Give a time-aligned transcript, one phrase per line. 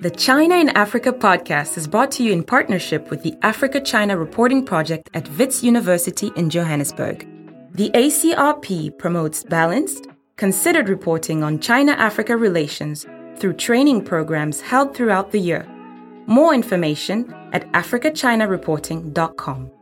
[0.00, 4.16] The China in Africa podcast is brought to you in partnership with the Africa China
[4.16, 7.26] Reporting Project at Wits University in Johannesburg.
[7.72, 10.06] The ACRP promotes balanced,
[10.36, 13.08] considered reporting on China Africa relations
[13.38, 15.66] through training programs held throughout the year.
[16.28, 19.77] More information at africachinareporting.com.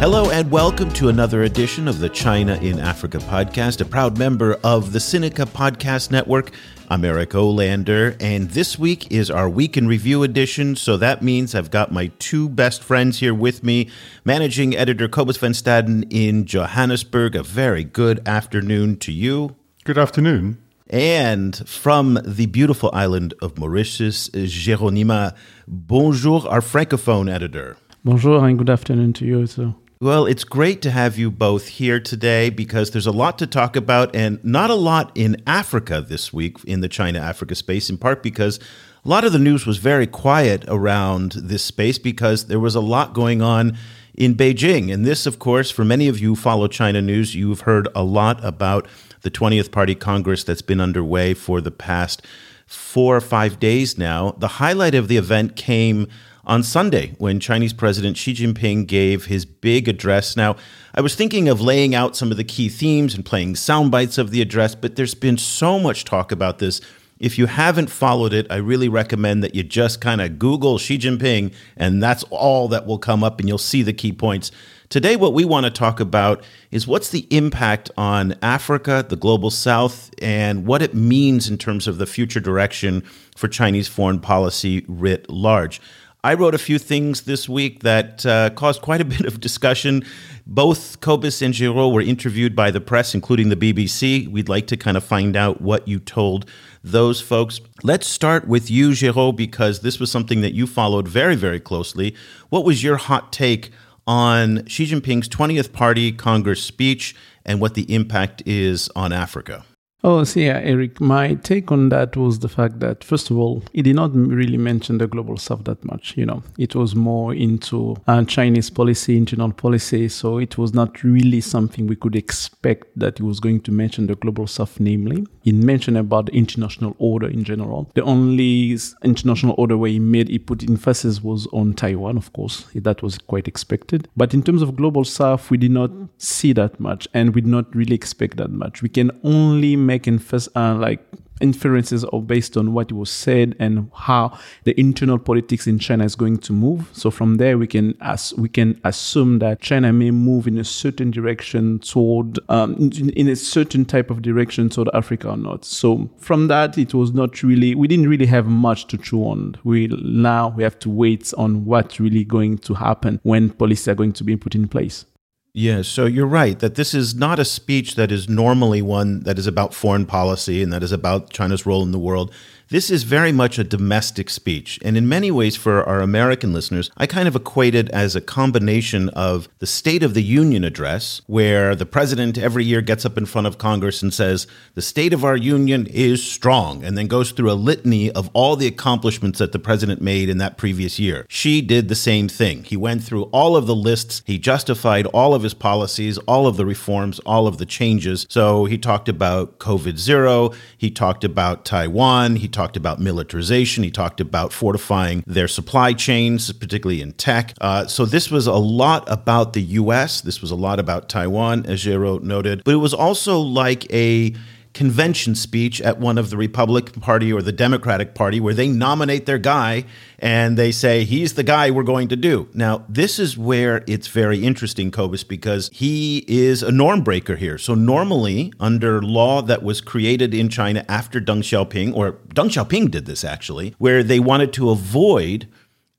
[0.00, 4.54] Hello and welcome to another edition of the China in Africa podcast, a proud member
[4.64, 6.52] of the Sinica Podcast Network.
[6.88, 10.74] I'm Eric Olander, and this week is our Week in Review edition.
[10.74, 13.90] So that means I've got my two best friends here with me,
[14.24, 17.36] managing editor Cobus van Staden in Johannesburg.
[17.36, 19.54] A very good afternoon to you.
[19.84, 20.62] Good afternoon.
[20.88, 25.36] And from the beautiful island of Mauritius, Geraud Neema,
[25.68, 27.76] bonjour, our francophone editor.
[28.02, 29.76] Bonjour and good afternoon to you also.
[30.02, 33.76] Well, it's great to have you both here today because there's a lot to talk
[33.76, 37.98] about and not a lot in Africa this week in the China Africa space, in
[37.98, 38.58] part because
[39.04, 42.80] a lot of the news was very quiet around this space because there was a
[42.80, 43.76] lot going on
[44.14, 44.90] in Beijing.
[44.90, 48.42] And this, of course, for many of you follow China news, you've heard a lot
[48.42, 48.88] about
[49.20, 52.26] the 20th Party Congress that's been underway for the past
[52.64, 54.30] four or five days now.
[54.38, 56.08] The highlight of the event came
[56.50, 60.36] on Sunday when Chinese President Xi Jinping gave his big address.
[60.36, 60.56] Now,
[60.92, 64.18] I was thinking of laying out some of the key themes and playing sound bites
[64.18, 66.80] of the address, but there's been so much talk about this.
[67.20, 70.98] If you haven't followed it, I really recommend that you just kind of Google Xi
[70.98, 74.50] Jinping, and that's all that will come up, and you'll see the key points.
[74.88, 76.42] Today, what we want to talk about
[76.72, 81.86] is what's the impact on Africa, the global south, and what it means in terms
[81.86, 83.04] of the future direction
[83.36, 85.80] for Chinese foreign policy writ large.
[86.22, 90.04] I wrote a few things this week that uh, caused quite a bit of discussion.
[90.46, 94.28] Both Cobus and Geraud were interviewed by the press, including the BBC.
[94.28, 96.44] We'd like to kind of find out what you told
[96.84, 97.60] those folks.
[97.82, 102.14] Let's start with you, Geraud, because this was something that you followed very, very closely.
[102.50, 103.70] What was your hot take
[104.06, 107.14] on Xi Jinping's 20th Party Congress speech
[107.46, 109.64] and what the impact is on Africa?
[110.02, 113.62] Oh, see, yeah, Eric, my take on that was the fact that, first of all,
[113.74, 116.16] he did not really mention the global south that much.
[116.16, 120.08] You know, it was more into uh, Chinese policy, internal policy.
[120.08, 124.06] So it was not really something we could expect that he was going to mention
[124.06, 125.26] the global south, namely.
[125.42, 127.90] He mentioned about the international order in general.
[127.94, 132.66] The only international order where he made, he put emphasis was on Taiwan, of course.
[132.74, 134.08] That was quite expected.
[134.16, 137.50] But in terms of global south, we did not see that much and we did
[137.50, 138.80] not really expect that much.
[138.82, 141.00] We can only make inf- uh, like
[141.40, 146.14] inferences or based on what was said and how the internal politics in China is
[146.14, 146.88] going to move.
[146.92, 150.64] So from there, we can as we can assume that China may move in a
[150.64, 155.64] certain direction toward um, in, in, a certain type of direction toward Africa or not.
[155.64, 159.56] So from that, it was not really we didn't really have much to chew on.
[159.64, 163.94] We now we have to wait on what's really going to happen when policies are
[163.94, 165.06] going to be put in place.
[165.52, 169.36] Yeah, so you're right that this is not a speech that is normally one that
[169.36, 172.32] is about foreign policy and that is about China's role in the world.
[172.70, 174.78] This is very much a domestic speech.
[174.84, 178.20] And in many ways, for our American listeners, I kind of equate it as a
[178.20, 183.18] combination of the State of the Union address, where the president every year gets up
[183.18, 187.08] in front of Congress and says, The state of our union is strong, and then
[187.08, 191.00] goes through a litany of all the accomplishments that the president made in that previous
[191.00, 191.26] year.
[191.28, 192.62] Xi did the same thing.
[192.62, 196.56] He went through all of the lists, he justified all of his policies, all of
[196.56, 198.28] the reforms, all of the changes.
[198.30, 203.82] So he talked about COVID zero, he talked about Taiwan, he talked talked about militarization.
[203.84, 207.54] He talked about fortifying their supply chains, particularly in tech.
[207.58, 210.20] Uh, so this was a lot about the U.S.
[210.20, 212.62] This was a lot about Taiwan, as Geraud noted.
[212.62, 214.34] But it was also like a
[214.72, 219.26] convention speech at one of the Republican Party or the Democratic Party where they nominate
[219.26, 219.84] their guy
[220.18, 222.48] and they say he's the guy we're going to do.
[222.54, 227.58] Now, this is where it's very interesting, Cobus, because he is a norm breaker here.
[227.58, 232.90] So normally, under law that was created in China after Deng Xiaoping, or Deng Xiaoping
[232.90, 235.48] did this actually, where they wanted to avoid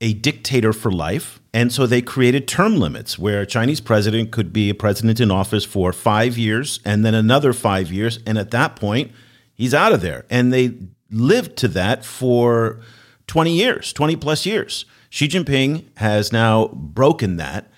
[0.02, 1.40] a dictator for life.
[1.54, 5.30] And so they created term limits where a Chinese president could be a president in
[5.30, 8.18] office for five years and then another five years.
[8.26, 9.12] And at that point,
[9.54, 10.26] he's out of there.
[10.28, 10.74] And they
[11.10, 12.80] lived to that for
[13.28, 14.84] 20 years, 20 plus years.
[15.08, 17.68] Xi Jinping has now broken that.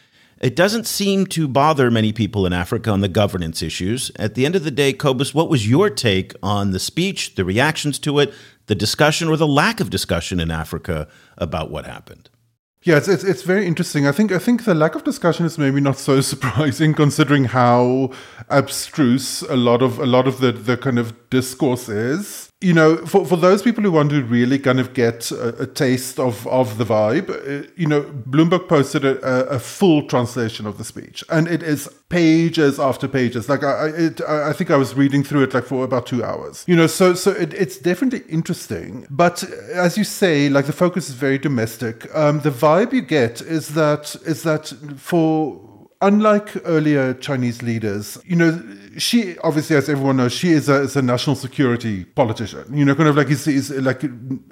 [0.40, 4.10] It doesn't seem to bother many people in Africa on the governance issues.
[4.16, 7.44] At the end of the day, Cobus, what was your take on the speech, the
[7.44, 8.32] reactions to it,
[8.66, 11.08] the discussion or the lack of discussion in Africa
[11.38, 12.30] about what happened?
[12.84, 14.06] Yeah, it's, it's, it's very interesting.
[14.06, 18.10] I think I think the lack of discussion is maybe not so surprising, considering how
[18.50, 22.50] abstruse a lot of a lot of the, the kind of discourse is.
[22.64, 25.66] You know, for, for those people who want to really kind of get a, a
[25.66, 29.18] taste of, of the vibe, uh, you know, Bloomberg posted a,
[29.50, 33.50] a, full translation of the speech, and it is pages after pages.
[33.50, 36.64] Like I, it, I think I was reading through it like for about two hours.
[36.66, 39.06] You know, so so it, it's definitely interesting.
[39.10, 39.44] But
[39.74, 42.08] as you say, like the focus is very domestic.
[42.16, 45.60] Um, the vibe you get is that is that for
[46.04, 48.62] unlike earlier Chinese leaders, you know,
[48.96, 52.64] Xi obviously, as everyone knows, Xi is a, is a national security politician.
[52.72, 54.04] You know, kind of like is, is like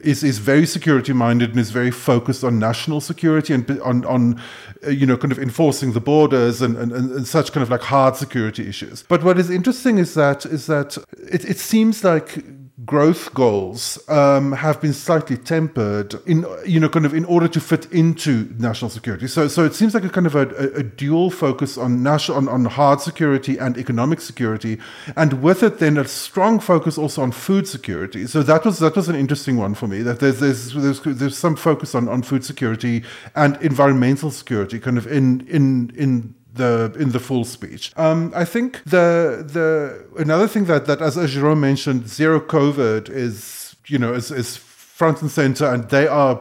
[0.02, 4.40] is is very security minded and is very focused on national security and on on
[4.86, 7.82] uh, you know kind of enforcing the borders and, and, and such kind of like
[7.82, 9.04] hard security issues.
[9.08, 10.96] But what is interesting is that is that
[11.30, 12.42] it, it seems like
[12.84, 17.60] growth goals um, have been slightly tempered in you know kind of in order to
[17.60, 19.26] fit into national security.
[19.26, 22.48] So so it seems like a kind of a, a dual focus on national on,
[22.48, 24.78] on hard security and economic security
[25.16, 28.26] and with it then a strong focus also on food security.
[28.26, 31.38] So that was that was an interesting one for me that there's there's there's, there's
[31.38, 36.94] some focus on on food security and environmental security kind of in in in the
[36.98, 37.92] in the full speech.
[37.96, 43.76] Um, I think the the another thing that that as, Jerome mentioned, zero COVID is
[43.86, 44.56] you know is is
[45.02, 46.40] front and center, and they are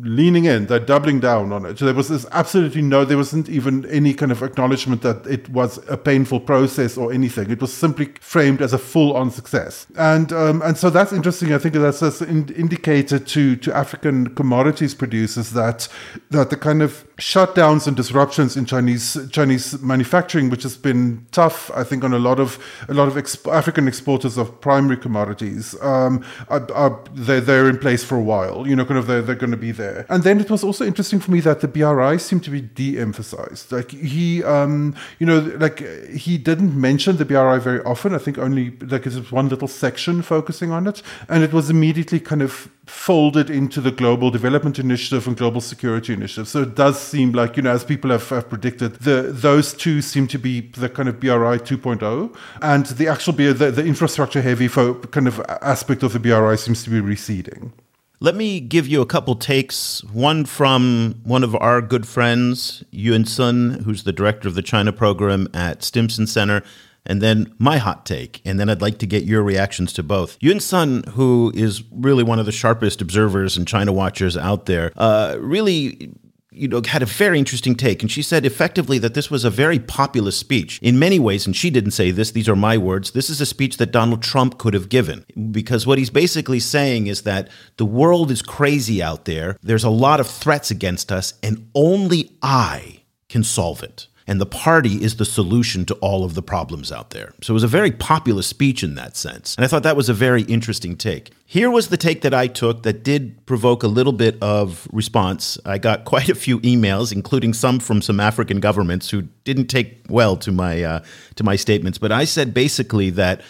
[0.00, 0.64] leaning in.
[0.68, 1.78] They're doubling down on it.
[1.78, 3.04] So there was this absolutely no.
[3.04, 7.50] There wasn't even any kind of acknowledgement that it was a painful process or anything.
[7.50, 11.52] It was simply framed as a full-on success, and um, and so that's interesting.
[11.52, 15.86] I think that's, that's an indicator to to African commodities producers that
[16.30, 21.70] that the kind of shutdowns and disruptions in Chinese Chinese manufacturing, which has been tough,
[21.74, 22.58] I think, on a lot of
[22.88, 25.76] a lot of exp- African exporters of primary commodities.
[25.82, 28.68] Um, are, are, they're, they're in place place for a while.
[28.68, 30.06] You know, kind of they're, they're going to be there.
[30.08, 33.72] And then it was also interesting for me that the BRI seemed to be de-emphasized.
[33.72, 35.80] Like he, um, you know, like
[36.24, 38.14] he didn't mention the BRI very often.
[38.14, 42.20] I think only like there's one little section focusing on it, and it was immediately
[42.20, 46.48] kind of folded into the global development initiative and global security initiative.
[46.48, 50.02] So it does seem like, you know, as people have, have predicted, the those two
[50.02, 52.36] seem to be the kind of BRI 2.0.
[52.60, 56.82] And the actual the, the infrastructure heavy for kind of aspect of the BRI seems
[56.84, 57.72] to be receding.
[58.18, 60.04] Let me give you a couple takes.
[60.04, 64.92] One from one of our good friends, Yun Sun, who's the director of the China
[64.92, 66.62] program at Stimson Center,
[67.10, 68.40] and then my hot take.
[68.44, 70.36] And then I'd like to get your reactions to both.
[70.40, 74.92] Yun Sun, who is really one of the sharpest observers and China watchers out there,
[74.96, 76.12] uh, really
[76.52, 78.02] you know, had a very interesting take.
[78.02, 81.46] And she said effectively that this was a very populist speech in many ways.
[81.46, 83.10] And she didn't say this, these are my words.
[83.12, 85.24] This is a speech that Donald Trump could have given.
[85.50, 89.56] Because what he's basically saying is that the world is crazy out there.
[89.62, 94.46] There's a lot of threats against us, and only I can solve it and the
[94.46, 97.34] party is the solution to all of the problems out there.
[97.42, 99.56] So it was a very populist speech in that sense.
[99.56, 101.32] And I thought that was a very interesting take.
[101.44, 105.58] Here was the take that I took that did provoke a little bit of response.
[105.66, 110.06] I got quite a few emails, including some from some African governments who didn't take
[110.08, 111.00] well to my uh,
[111.34, 111.98] to my statements.
[111.98, 113.40] But I said basically that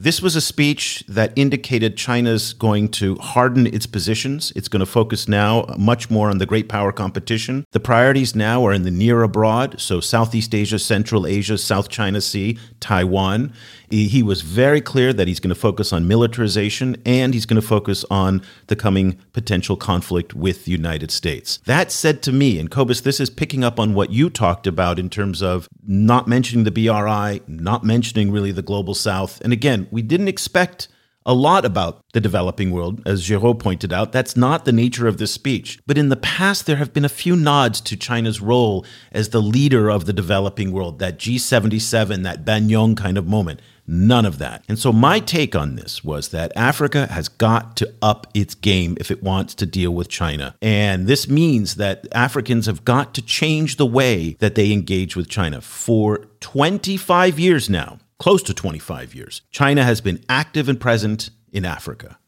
[0.00, 4.52] this was a speech that indicated China's going to harden its positions.
[4.54, 7.64] It's going to focus now much more on the great power competition.
[7.72, 12.20] The priorities now are in the near abroad, so Southeast Asia, Central Asia, South China
[12.20, 13.52] Sea, Taiwan.
[13.90, 17.66] He was very clear that he's going to focus on militarization and he's going to
[17.66, 21.58] focus on the coming potential conflict with the United States.
[21.66, 24.98] That said to me, and Cobus, this is picking up on what you talked about
[24.98, 29.40] in terms of not mentioning the BRI, not mentioning really the global south.
[29.42, 30.88] And again, we didn't expect
[31.28, 34.12] a lot about the developing world, as Geraud pointed out.
[34.12, 35.78] That's not the nature of this speech.
[35.86, 39.42] But in the past, there have been a few nods to China's role as the
[39.42, 43.60] leader of the developing world, that G77, that Bandung kind of moment.
[43.90, 44.64] None of that.
[44.68, 48.98] And so my take on this was that Africa has got to up its game
[49.00, 50.54] if it wants to deal with China.
[50.60, 55.30] And this means that Africans have got to change the way that they engage with
[55.30, 55.62] China.
[55.62, 61.64] For 25 years now, close to 25 years, China has been active and present in
[61.64, 62.18] Africa.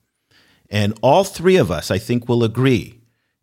[0.70, 2.99] And all three of us, I think, will agree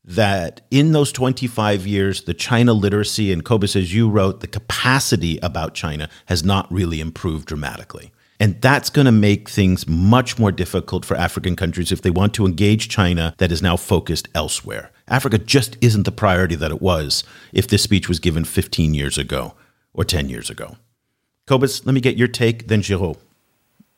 [0.07, 5.37] that in those 25 years, the China literacy, and Cobus, as you wrote, the capacity
[5.43, 8.11] about China has not really improved dramatically.
[8.39, 12.33] And that's going to make things much more difficult for African countries if they want
[12.35, 14.91] to engage China that is now focused elsewhere.
[15.07, 19.17] Africa just isn't the priority that it was if this speech was given 15 years
[19.17, 19.55] ago
[19.93, 20.77] or 10 years ago.
[21.47, 23.17] Cobus, let me get your take, then Geraud.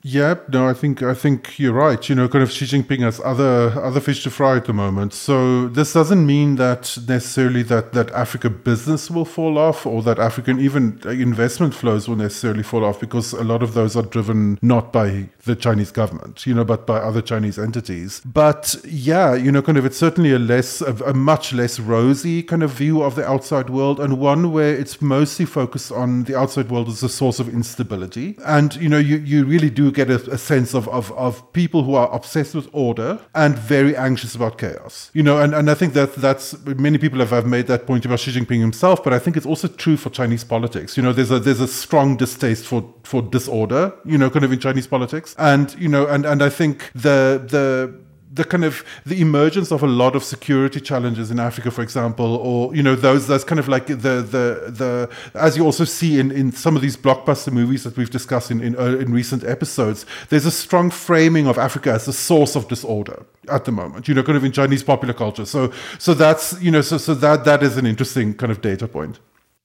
[0.01, 2.07] Yeah, no, I think I think you're right.
[2.07, 5.13] You know, kind of Xi Jinping has other other fish to fry at the moment.
[5.13, 10.17] So this doesn't mean that necessarily that that Africa business will fall off or that
[10.17, 14.57] African even investment flows will necessarily fall off because a lot of those are driven
[14.61, 18.21] not by the Chinese government, you know, but by other Chinese entities.
[18.21, 22.41] But yeah, you know, kind of it's certainly a less a, a much less rosy
[22.41, 26.37] kind of view of the outside world and one where it's mostly focused on the
[26.37, 28.37] outside world as a source of instability.
[28.45, 31.83] And you know, you you really do get a, a, sense of, of, of people
[31.83, 35.11] who are obsessed with order and very anxious about chaos.
[35.13, 38.05] You know, and, and I think that that's many people have, have made that point
[38.05, 40.97] about Xi Jinping himself, but I think it's also true for Chinese politics.
[40.97, 44.51] You know, there's a there's a strong distaste for for disorder, you know, kind of
[44.51, 45.35] in Chinese politics.
[45.37, 47.93] And, you know, and, and I think the the
[48.31, 52.35] the kind of the emergence of a lot of security challenges in Africa, for example,
[52.35, 56.19] or you know those those kind of like the the the as you also see
[56.19, 59.43] in, in some of these blockbuster movies that we've discussed in in, uh, in recent
[59.43, 64.07] episodes, there's a strong framing of Africa as the source of disorder at the moment.
[64.07, 65.45] You know, kind of in Chinese popular culture.
[65.45, 68.87] So so that's you know so so that that is an interesting kind of data
[68.87, 69.19] point.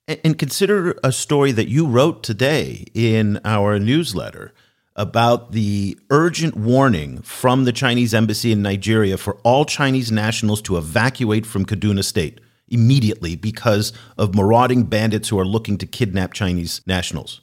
[0.06, 4.52] And consider a story that you wrote today in our newsletter
[4.96, 10.76] about the urgent warning from the Chinese embassy in Nigeria for all Chinese nationals to
[10.76, 16.80] evacuate from Kaduna State immediately because of marauding bandits who are looking to kidnap Chinese
[16.86, 17.40] nationals.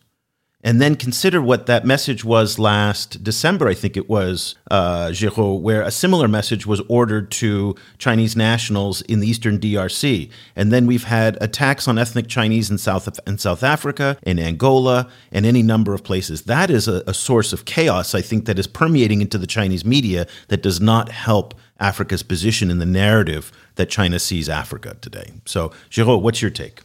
[0.64, 5.82] And then consider what that message was last December, I think it was, uh, where
[5.82, 10.30] a similar message was ordered to Chinese nationals in the eastern DRC.
[10.56, 15.10] And then we've had attacks on ethnic Chinese in South, in South Africa, in Angola,
[15.32, 16.44] and any number of places.
[16.44, 19.84] That is a, a source of chaos, I think, that is permeating into the Chinese
[19.84, 25.34] media that does not help Africa's position in the narrative that China sees Africa today.
[25.46, 26.82] So, Geraud, what's your take?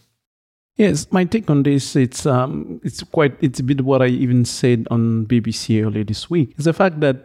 [0.77, 4.45] Yes, my take on this it's um it's quite it's a bit what I even
[4.45, 6.53] said on BBC earlier this week.
[6.59, 7.25] Is the fact that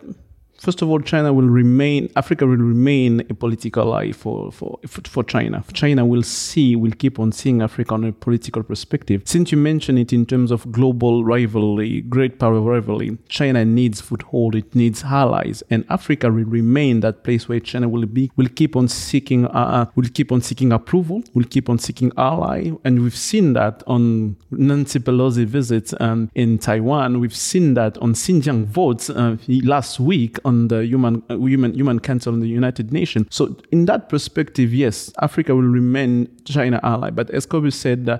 [0.61, 5.23] First of all, China will remain, Africa will remain a political eye for, for, for
[5.23, 5.63] China.
[5.73, 9.23] China will see, will keep on seeing Africa on a political perspective.
[9.25, 14.53] Since you mentioned it in terms of global rivalry, great power rivalry, China needs foothold,
[14.53, 18.75] it needs allies, and Africa will remain that place where China will be, will keep
[18.75, 23.01] on seeking, uh, uh will keep on seeking approval, will keep on seeking ally, and
[23.01, 27.19] we've seen that on Nancy Pelosi visits um, in Taiwan.
[27.19, 31.99] We've seen that on Xinjiang votes uh, last week on the human uh, human human
[32.09, 33.25] council in the United Nations.
[33.37, 34.95] So in that perspective, yes,
[35.27, 36.13] Africa will remain
[36.45, 37.09] China ally.
[37.19, 38.17] But as Kobe said, uh,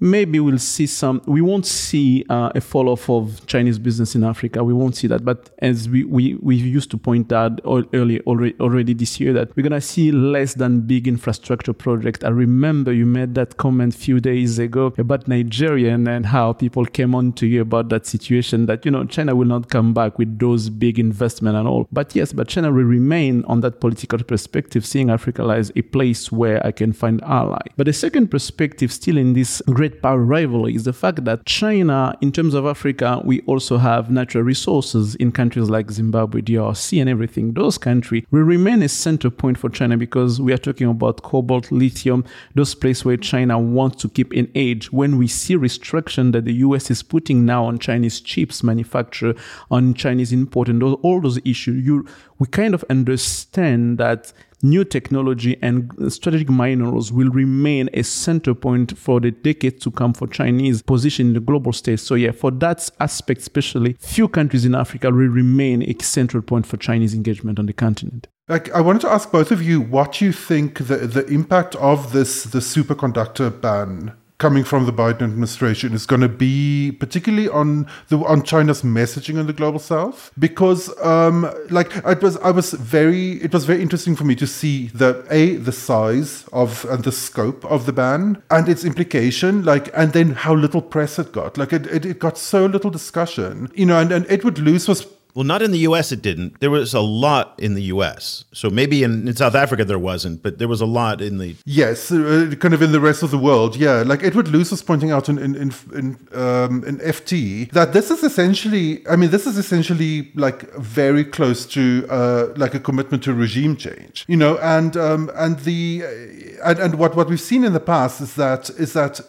[0.00, 4.24] maybe we'll see some we won't see uh, a fall off of chinese business in
[4.24, 4.62] africa.
[4.64, 5.24] We won't see that.
[5.24, 9.54] But as we we, we used to point out early already, already this year that
[9.56, 12.24] we're going to see less than big infrastructure project.
[12.24, 16.52] I remember you made that comment a few days ago about nigeria and, and how
[16.52, 19.94] people came on to you about that situation that you know china will not come
[19.94, 21.86] back with those big investment and all.
[21.92, 26.32] But yes but china will remain on that political perspective seeing africa as a place
[26.32, 27.62] where i can find ally.
[27.76, 32.16] But the second perspective still in this great power rivalry is the fact that China,
[32.20, 37.08] in terms of Africa, we also have natural resources in countries like Zimbabwe, DRC, and
[37.08, 37.54] everything.
[37.54, 41.70] Those countries will remain a center point for China because we are talking about cobalt,
[41.70, 42.24] lithium,
[42.54, 44.92] those places where China wants to keep in age.
[44.92, 49.34] When we see restriction that the US is putting now on Chinese chips manufacture,
[49.70, 52.06] on Chinese import, and those, all those issues, you,
[52.38, 54.32] we kind of understand that
[54.64, 60.14] new technology and strategic minerals will remain a center point for the decades to come
[60.14, 62.00] for Chinese position in the global stage.
[62.00, 66.66] So yeah, for that aspect especially, few countries in Africa will remain a central point
[66.66, 68.26] for Chinese engagement on the continent.
[68.48, 72.12] Like, I wanted to ask both of you what you think the, the impact of
[72.12, 77.86] this the superconductor ban coming from the Biden administration is going to be particularly on
[78.08, 82.72] the on China's messaging in the global south because um like it was I was
[82.72, 87.04] very it was very interesting for me to see the a the size of and
[87.04, 91.32] the scope of the ban and its implication like and then how little press it
[91.32, 91.56] got.
[91.56, 95.06] Like it, it, it got so little discussion you know and, and Edward Luce was
[95.34, 96.12] well, not in the U.S.
[96.12, 96.60] It didn't.
[96.60, 98.44] There was a lot in the U.S.
[98.52, 101.56] So maybe in, in South Africa there wasn't, but there was a lot in the
[101.64, 103.74] yes, uh, kind of in the rest of the world.
[103.74, 107.92] Yeah, like Edward Luce was pointing out in in in, in, um, in FT that
[107.92, 109.06] this is essentially.
[109.08, 113.76] I mean, this is essentially like very close to uh, like a commitment to regime
[113.76, 114.24] change.
[114.28, 117.80] You know, and um, and the uh, and, and what what we've seen in the
[117.80, 119.20] past is that is that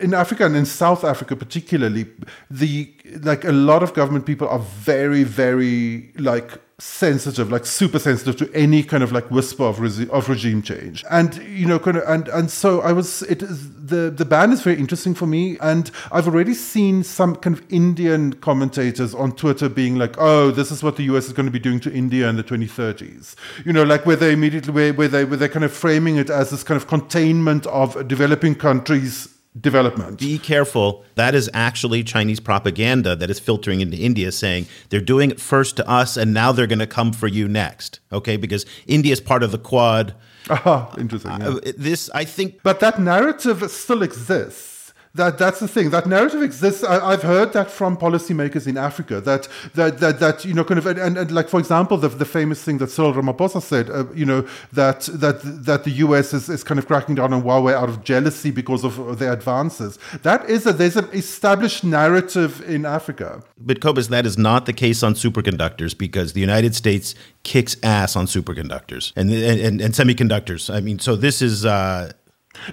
[0.00, 2.06] in Africa and in South Africa particularly,
[2.50, 8.36] the like a lot of government people are very, very like sensitive, like super sensitive
[8.36, 11.04] to any kind of like whisper of, resi- of regime change.
[11.10, 13.22] And you know, kind of, and and so I was.
[13.22, 17.36] It is the the ban is very interesting for me, and I've already seen some
[17.36, 21.26] kind of Indian commentators on Twitter being like, "Oh, this is what the U.S.
[21.26, 24.32] is going to be doing to India in the 2030s." You know, like where they
[24.32, 27.66] immediately where, where they where they're kind of framing it as this kind of containment
[27.66, 29.28] of developing countries
[29.60, 30.18] development.
[30.18, 31.04] Be careful.
[31.14, 35.76] That is actually Chinese propaganda that is filtering into India saying they're doing it first
[35.76, 38.00] to us and now they're going to come for you next.
[38.12, 38.36] Okay?
[38.36, 40.14] Because India is part of the Quad.
[40.50, 41.30] Ah, interesting.
[41.30, 41.48] Yeah.
[41.48, 42.60] Uh, this, I think.
[42.62, 44.71] But that narrative still exists.
[45.14, 45.90] That that's the thing.
[45.90, 46.82] That narrative exists.
[46.82, 49.20] I, have heard that from policymakers in Africa.
[49.20, 52.24] That that that, that you know, kind of, and, and like for example, the, the
[52.24, 53.90] famous thing that Cyril Ramaphosa said.
[53.90, 56.32] Uh, you know that that that the U.S.
[56.32, 59.98] is, is kind of cracking down on Huawei out of jealousy because of their advances.
[60.22, 63.42] That is a there's an established narrative in Africa.
[63.58, 68.16] But Cobus, that is not the case on superconductors because the United States kicks ass
[68.16, 70.74] on superconductors and and, and semiconductors.
[70.74, 71.66] I mean, so this is.
[71.66, 72.12] Uh,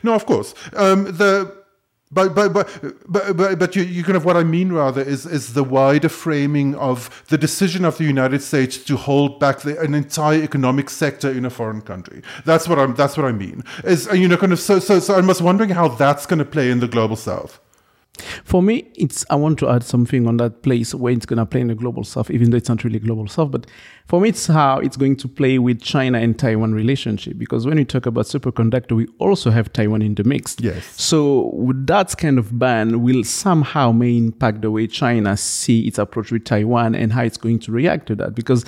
[0.04, 0.54] no, of course.
[0.74, 1.59] Um, the
[2.12, 2.68] but but but
[3.08, 6.74] but but, you, you kind of what I mean rather is is the wider framing
[6.76, 11.30] of the decision of the United States to hold back the, an entire economic sector
[11.30, 12.24] in a foreign country.
[12.46, 13.64] That's what I'm that's what I mean.
[13.84, 16.46] Is you know kind of so so so I was wondering how that's going to
[16.46, 17.60] play in the global south.
[18.44, 21.62] For me, it's I want to add something on that place where it's gonna play
[21.62, 23.52] in the global south, even though it's not really global south.
[23.52, 23.68] But
[24.08, 27.38] for me, it's how it's going to play with China and Taiwan relationship.
[27.38, 30.56] Because when we talk about superconductor, we also have Taiwan in the mix.
[30.60, 30.86] Yes.
[31.00, 36.32] So that kind of ban will somehow may impact the way China see its approach
[36.32, 38.36] with Taiwan and how it's going to react to that.
[38.36, 38.66] Because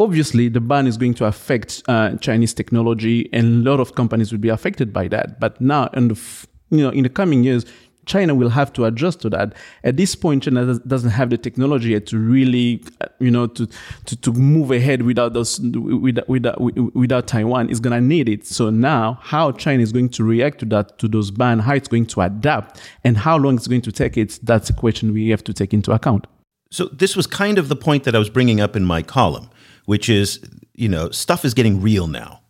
[0.00, 4.32] obviously the ban is going to affect uh, Chinese technology, and a lot of companies
[4.32, 5.40] will be affected by that.
[5.40, 7.64] But now, in the you know, in the coming years,
[8.08, 9.54] China will have to adjust to that.
[9.84, 13.68] At this point, China doesn't have the technology yet to really, uh, you know, to
[14.06, 16.60] to, to move ahead without those without without,
[16.94, 17.70] without Taiwan.
[17.70, 18.46] It's gonna need it.
[18.46, 21.88] So now, how China is going to react to that to those ban, how it's
[21.88, 24.38] going to adapt, and how long it's going to take it.
[24.42, 26.26] That's a question we have to take into account.
[26.70, 29.48] So this was kind of the point that I was bringing up in my column,
[29.86, 30.40] which is,
[30.74, 32.40] you know, stuff is getting real now,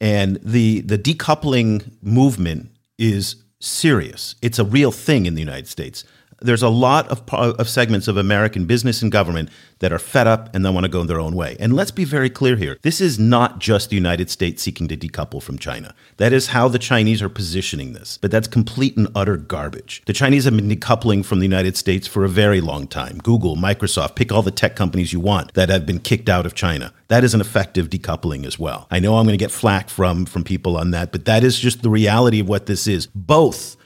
[0.00, 4.34] and the the decoupling movement is serious.
[4.42, 6.04] It's a real thing in the United States.
[6.42, 10.54] There's a lot of, of segments of American business and government that are fed up
[10.54, 11.56] and they want to go their own way.
[11.58, 12.78] And let's be very clear here.
[12.82, 15.94] This is not just the United States seeking to decouple from China.
[16.18, 18.18] That is how the Chinese are positioning this.
[18.20, 20.02] But that's complete and utter garbage.
[20.06, 23.18] The Chinese have been decoupling from the United States for a very long time.
[23.18, 26.54] Google, Microsoft, pick all the tech companies you want that have been kicked out of
[26.54, 26.92] China.
[27.08, 28.86] That is an effective decoupling as well.
[28.90, 31.58] I know I'm going to get flack from from people on that, but that is
[31.58, 33.06] just the reality of what this is.
[33.14, 33.76] Both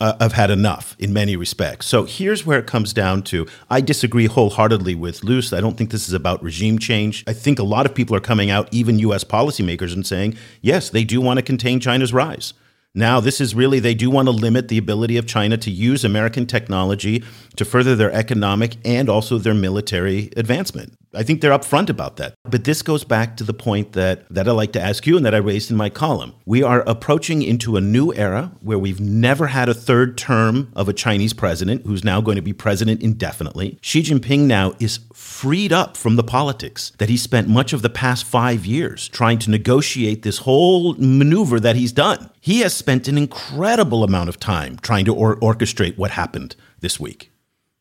[0.00, 1.86] uh, have had enough in many respects.
[1.86, 3.46] So here's where it comes down to.
[3.70, 5.52] I disagree wholeheartedly with Luce.
[5.52, 7.24] I don't think this is about regime change.
[7.26, 9.24] I think a lot of people are coming out, even U.S.
[9.24, 12.52] policymakers, and saying, yes, they do want to contain China's rise.
[12.94, 16.02] Now, this is really, they do want to limit the ability of China to use
[16.02, 17.22] American technology
[17.56, 20.94] to further their economic and also their military advancement.
[21.16, 22.34] I think they're upfront about that.
[22.44, 25.24] But this goes back to the point that, that I like to ask you and
[25.24, 26.34] that I raised in my column.
[26.44, 30.88] We are approaching into a new era where we've never had a third term of
[30.88, 33.78] a Chinese president who's now going to be president indefinitely.
[33.80, 37.90] Xi Jinping now is freed up from the politics that he spent much of the
[37.90, 42.30] past five years trying to negotiate this whole maneuver that he's done.
[42.40, 47.00] He has spent an incredible amount of time trying to or- orchestrate what happened this
[47.00, 47.32] week.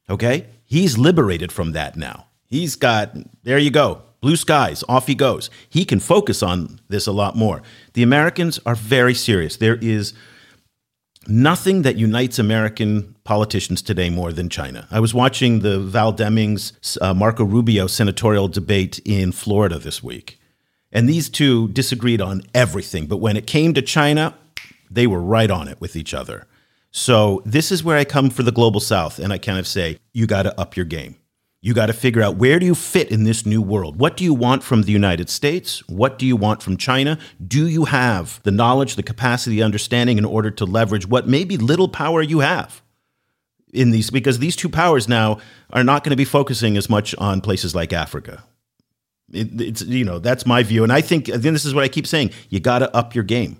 [0.10, 0.48] Okay?
[0.65, 2.28] He's liberated from that now.
[2.46, 5.50] He's got, there you go, blue skies, off he goes.
[5.70, 7.62] He can focus on this a lot more.
[7.94, 9.58] The Americans are very serious.
[9.58, 10.14] There is
[11.28, 14.88] nothing that unites American politicians today more than China.
[14.92, 20.40] I was watching the Val Demings, uh, Marco Rubio senatorial debate in Florida this week.
[20.92, 23.08] And these two disagreed on everything.
[23.08, 24.36] But when it came to China,
[24.90, 26.48] they were right on it with each other.
[26.92, 29.20] So this is where I come for the global south.
[29.20, 31.18] And I kind of say, you got to up your game.
[31.65, 33.99] You got to figure out where do you fit in this new world?
[33.99, 35.80] What do you want from the United States?
[35.89, 37.17] What do you want from China?
[37.43, 41.58] Do you have the knowledge, the capacity, the understanding in order to leverage what maybe
[41.58, 42.84] little power you have
[43.73, 44.12] in these?
[44.12, 45.39] Because these two powers now
[45.71, 48.43] are not going to be focusing as much on places like Africa.
[49.34, 51.88] It, it's you know that's my view, and I think then this is what I
[51.88, 53.60] keep saying: you got to up your game.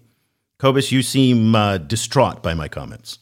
[0.60, 3.18] Cobus, you seem uh, distraught by my comments.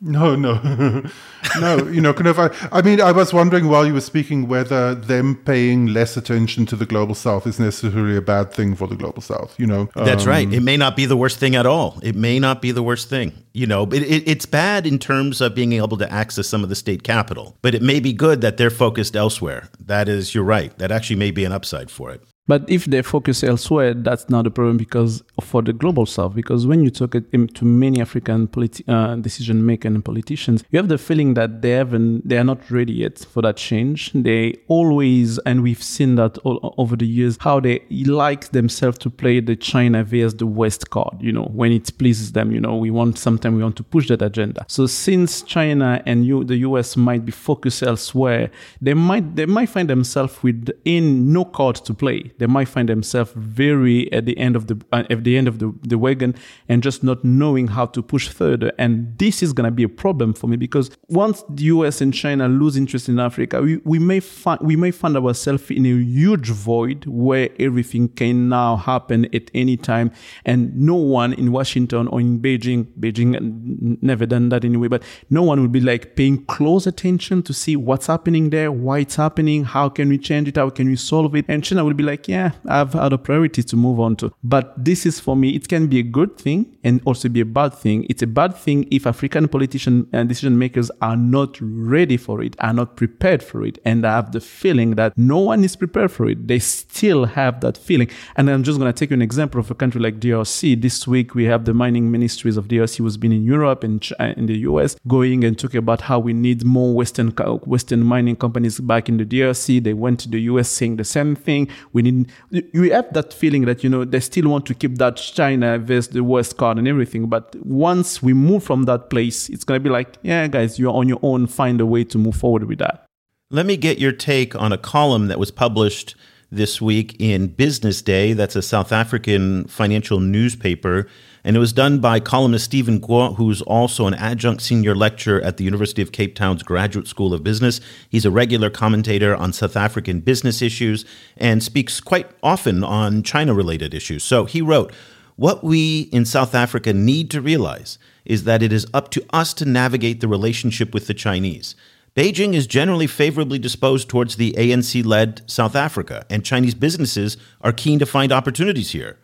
[0.00, 0.54] No, no,
[1.60, 1.88] no.
[1.88, 2.38] You know, kind of.
[2.38, 6.66] I, I, mean, I was wondering while you were speaking whether them paying less attention
[6.66, 9.58] to the global south is necessarily a bad thing for the global south.
[9.58, 10.52] You know, that's um, right.
[10.52, 11.98] It may not be the worst thing at all.
[12.00, 13.32] It may not be the worst thing.
[13.52, 16.68] You know, it, it, it's bad in terms of being able to access some of
[16.68, 19.68] the state capital, but it may be good that they're focused elsewhere.
[19.80, 20.76] That is, you're right.
[20.78, 22.22] That actually may be an upside for it.
[22.48, 26.66] But if they focus elsewhere, that's not a problem because for the global south, because
[26.66, 30.96] when you talk to many African politi- uh, decision makers and politicians, you have the
[30.96, 34.10] feeling that they haven't, they are not ready yet for that change.
[34.14, 39.10] They always, and we've seen that all over the years, how they like themselves to
[39.10, 41.18] play the China versus the West card.
[41.20, 44.08] You know, when it pleases them, you know, we want sometimes we want to push
[44.08, 44.64] that agenda.
[44.68, 49.68] So since China and you, the US might be focused elsewhere, they might they might
[49.68, 54.36] find themselves with in no card to play they might find themselves very at the
[54.38, 56.34] end of the uh, at the end of the, the wagon
[56.68, 58.72] and just not knowing how to push further.
[58.78, 62.14] And this is going to be a problem for me because once the US and
[62.14, 65.90] China lose interest in Africa, we, we may find we may find ourselves in a
[65.90, 70.10] huge void where everything can now happen at any time,
[70.44, 75.42] and no one in Washington or in Beijing, Beijing never done that anyway, but no
[75.42, 79.64] one will be like paying close attention to see what's happening there, why it's happening,
[79.64, 82.27] how can we change it, how can we solve it, and China will be like,
[82.28, 84.30] yeah, I have other priorities to move on to.
[84.44, 87.46] But this is for me, it can be a good thing and also be a
[87.46, 88.04] bad thing.
[88.10, 92.42] It's a bad thing if African politicians and uh, decision makers are not ready for
[92.42, 93.78] it, are not prepared for it.
[93.82, 96.48] And I have the feeling that no one is prepared for it.
[96.48, 98.10] They still have that feeling.
[98.36, 100.82] And I'm just going to take you an example of a country like DRC.
[100.82, 104.34] This week, we have the mining ministries of DRC who's been in Europe and uh,
[104.36, 108.80] in the US going and talking about how we need more Western, Western mining companies
[108.80, 109.82] back in the DRC.
[109.82, 111.68] They went to the US saying the same thing.
[111.94, 112.17] We need
[112.50, 116.08] you have that feeling that you know they still want to keep that China versus
[116.08, 117.26] the West card and everything.
[117.26, 121.08] But once we move from that place, it's gonna be like, yeah, guys, you're on
[121.08, 121.46] your own.
[121.46, 123.04] Find a way to move forward with that.
[123.50, 126.14] Let me get your take on a column that was published
[126.50, 128.32] this week in Business Day.
[128.32, 131.06] That's a South African financial newspaper
[131.48, 135.56] and it was done by columnist Stephen Guo, who's also an adjunct senior lecturer at
[135.56, 137.80] the University of Cape Town's Graduate School of Business.
[138.06, 141.06] He's a regular commentator on South African business issues
[141.38, 144.22] and speaks quite often on China related issues.
[144.24, 144.92] So he wrote,
[145.36, 149.54] What we in South Africa need to realize is that it is up to us
[149.54, 151.74] to navigate the relationship with the Chinese.
[152.14, 157.72] Beijing is generally favorably disposed towards the ANC led South Africa, and Chinese businesses are
[157.72, 159.16] keen to find opportunities here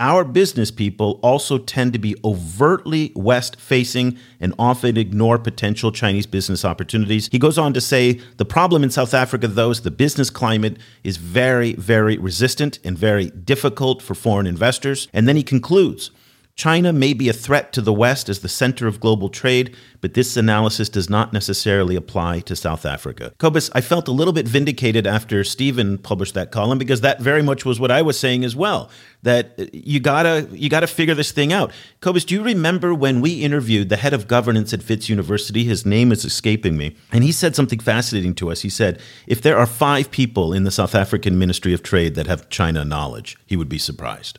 [0.00, 6.26] our business people also tend to be overtly West facing and often ignore potential Chinese
[6.26, 7.28] business opportunities.
[7.30, 10.78] He goes on to say the problem in South Africa, though, is the business climate
[11.04, 15.06] is very, very resistant and very difficult for foreign investors.
[15.12, 16.10] And then he concludes
[16.56, 20.14] China may be a threat to the West as the center of global trade, but
[20.14, 23.32] this analysis does not necessarily apply to South Africa.
[23.38, 27.42] Cobus, I felt a little bit vindicated after Stephen published that column because that very
[27.42, 28.90] much was what I was saying as well.
[29.22, 31.72] That uh, you gotta you gotta figure this thing out.
[32.00, 35.64] Cobus, do you remember when we interviewed the head of governance at Wits University?
[35.64, 38.62] His name is escaping me, and he said something fascinating to us.
[38.62, 42.26] He said, "If there are five people in the South African Ministry of Trade that
[42.26, 44.38] have China knowledge, he would be surprised."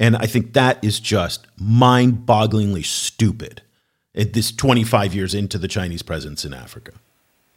[0.00, 3.62] And I think that is just mind bogglingly stupid
[4.16, 6.92] at this 25 years into the Chinese presence in Africa.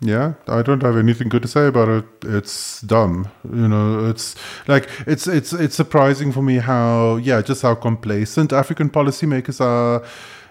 [0.01, 2.05] Yeah, I don't have anything good to say about it.
[2.23, 3.29] It's dumb.
[3.45, 4.35] You know, it's
[4.67, 10.03] like it's it's it's surprising for me how yeah, just how complacent African policymakers are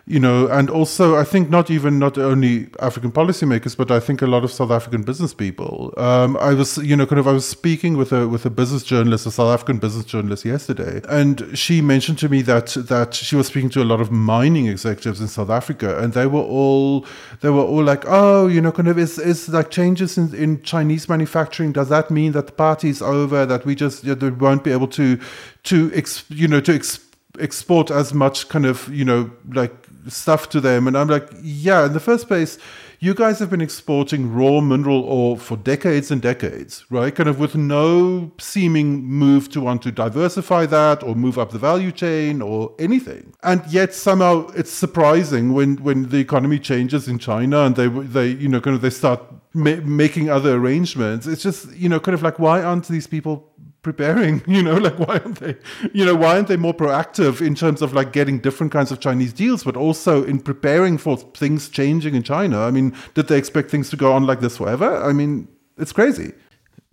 [0.05, 4.21] you know, and also I think not even not only African policymakers, but I think
[4.21, 5.95] a lot of South African business people.
[5.97, 8.83] Um, I was, you know, kind of I was speaking with a with a business
[8.83, 13.37] journalist, a South African business journalist yesterday, and she mentioned to me that that she
[13.37, 17.07] was speaking to a lot of mining executives in South Africa, and they were all
[17.41, 20.63] they were all like, oh, you know, kind of is is like changes in, in
[20.63, 21.71] Chinese manufacturing.
[21.71, 23.47] Does that mean that the party's over?
[23.47, 25.21] That we just you know, won't be able to
[25.65, 26.99] to ex, you know to ex,
[27.39, 30.87] export as much kind of you know like stuff to them.
[30.87, 32.59] And I'm like, yeah, in the first place,
[32.99, 37.13] you guys have been exporting raw mineral ore for decades and decades, right?
[37.13, 41.59] Kind of with no seeming move to want to diversify that or move up the
[41.59, 43.35] value chain or anything.
[43.43, 48.29] And yet somehow it's surprising when, when the economy changes in China and they, they
[48.29, 49.21] you know, kind of they start
[49.53, 51.27] ma- making other arrangements.
[51.27, 53.49] It's just, you know, kind of like, why aren't these people
[53.83, 55.57] preparing you know like why aren't they
[55.93, 59.01] you know why aren't they more proactive in terms of like getting different kinds of
[59.01, 63.37] chinese deals but also in preparing for things changing in china i mean did they
[63.37, 66.33] expect things to go on like this forever i mean it's crazy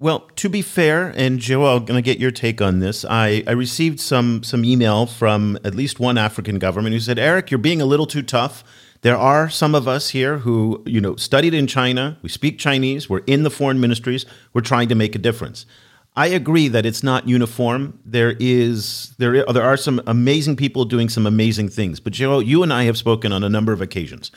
[0.01, 3.03] well, to be fair, and Joel, I'm going to get your take on this.
[3.03, 7.51] I, I received some some email from at least one African government who said, "Eric,
[7.51, 8.63] you're being a little too tough.
[9.01, 12.17] There are some of us here who, you know, studied in China.
[12.21, 13.09] We speak Chinese.
[13.09, 14.25] We're in the foreign ministries.
[14.53, 15.65] We're trying to make a difference."
[16.15, 17.99] I agree that it's not uniform.
[18.05, 21.99] There is there there are some amazing people doing some amazing things.
[21.99, 24.31] But Joe, you and I have spoken on a number of occasions.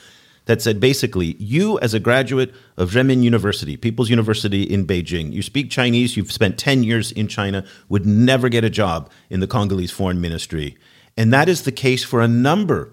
[0.45, 5.41] that said basically, you as a graduate of Renmin University, People's University in Beijing, you
[5.41, 9.47] speak Chinese, you've spent 10 years in China, would never get a job in the
[9.47, 10.77] Congolese foreign ministry.
[11.15, 12.91] And that is the case for a number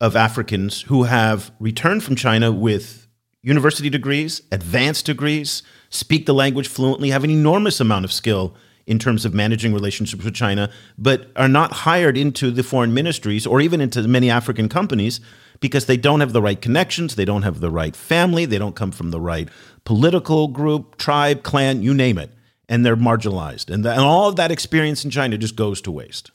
[0.00, 3.06] of Africans who have returned from China with
[3.42, 8.54] university degrees, advanced degrees, speak the language fluently, have an enormous amount of skill
[8.86, 13.46] in terms of managing relationships with China, but are not hired into the foreign ministries
[13.46, 15.20] or even into many African companies
[15.60, 18.74] because they don't have the right connections, they don't have the right family, they don't
[18.74, 19.48] come from the right
[19.84, 22.32] political group, tribe, clan, you name it.
[22.68, 23.68] And they're marginalized.
[23.68, 26.30] And, the, and all of that experience in China just goes to waste.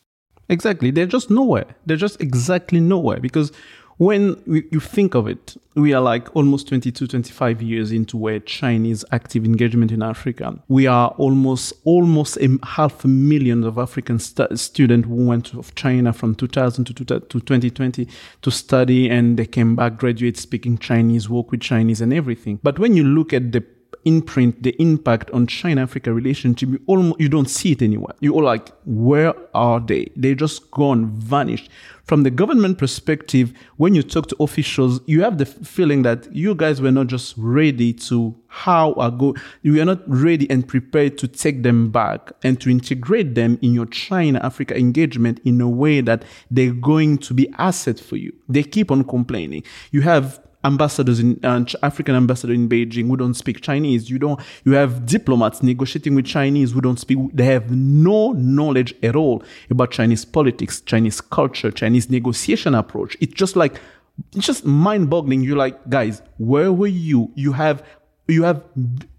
[0.49, 0.91] Exactly.
[0.91, 1.65] They're just nowhere.
[1.85, 3.51] They're just exactly nowhere because
[3.97, 8.39] when we, you think of it, we are like almost 22, 25 years into where
[8.39, 10.58] Chinese active engagement in Africa.
[10.67, 15.63] We are almost almost a half a million of African stu- students who went to
[15.75, 18.08] China from 2000 to, to 2020
[18.41, 22.60] to study, and they came back, graduate speaking Chinese, work with Chinese, and everything.
[22.63, 23.63] But when you look at the
[24.05, 28.13] imprint, the impact on China-Africa relationship, you almost you don't see it anywhere.
[28.19, 30.12] You're like, where are they?
[30.15, 31.69] They just gone, vanished.
[32.05, 36.53] From the government perspective, when you talk to officials, you have the feeling that you
[36.53, 41.17] guys were not just ready to how are go you are not ready and prepared
[41.17, 45.67] to take them back and to integrate them in your China Africa engagement in a
[45.67, 48.31] way that they're going to be asset for you.
[48.47, 49.63] They keep on complaining.
[49.91, 54.10] You have ambassadors in uh, African ambassador in Beijing who don't speak Chinese.
[54.10, 54.39] You don't.
[54.63, 57.17] You have diplomats negotiating with Chinese who don't speak.
[57.34, 63.15] They have no knowledge at all about Chinese politics, Chinese culture, Chinese negotiation approach.
[63.21, 63.80] It's just like
[64.36, 65.43] it's just mind-boggling.
[65.43, 67.32] You're like, guys, where were you?
[67.36, 67.84] You have
[68.28, 68.63] you have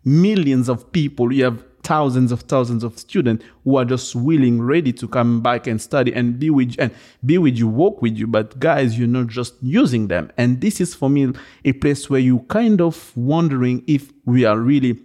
[0.04, 1.32] millions of people.
[1.32, 5.68] You have thousands of thousands of students who are just willing, ready to come back
[5.68, 6.90] and study and be with and
[7.24, 8.26] be with you, work with you.
[8.26, 10.32] But guys, you're not just using them.
[10.36, 11.32] And this is for me
[11.64, 14.98] a place where you kind of wondering if we are really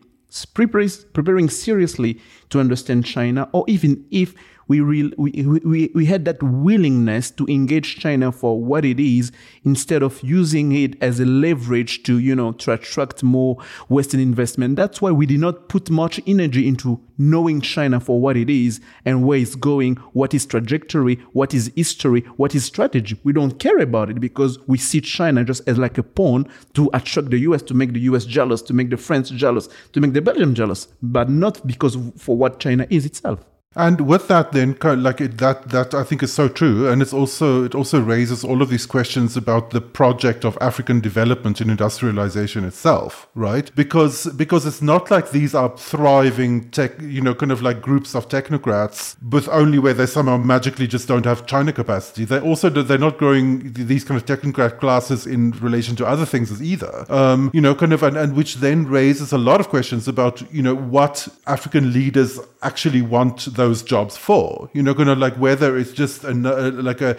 [1.13, 4.34] preparing seriously to understand China, or even if
[4.72, 5.32] we, re- we,
[5.66, 9.30] we, we had that willingness to engage China for what it is
[9.66, 13.58] instead of using it as a leverage to, you know, to attract more
[13.90, 14.78] Western investment.
[14.78, 18.80] That's why we did not put much energy into knowing China for what it is
[19.04, 23.20] and where it's going, what is trajectory, what is history, what is strategy.
[23.26, 26.90] We don't care about it because we see China just as like a pawn to
[26.94, 30.14] attract the US, to make the US jealous, to make the French jealous, to make
[30.14, 33.46] the Belgium jealous, but not because for what China is itself.
[33.76, 37.14] And with that, then, like it, that, that I think is so true, and it's
[37.14, 41.72] also it also raises all of these questions about the project of African development and
[41.72, 43.74] industrialization itself, right?
[43.74, 48.14] Because because it's not like these are thriving tech, you know, kind of like groups
[48.14, 52.26] of technocrats, but only where they somehow magically just don't have China capacity.
[52.26, 56.62] They also they're not growing these kind of technocrat classes in relation to other things
[56.62, 60.10] either, um, you know, kind of, and, and which then raises a lot of questions
[60.10, 64.69] about you know what African leaders actually want those jobs for.
[64.74, 67.15] You know, kind of like whether it's just a, uh, like a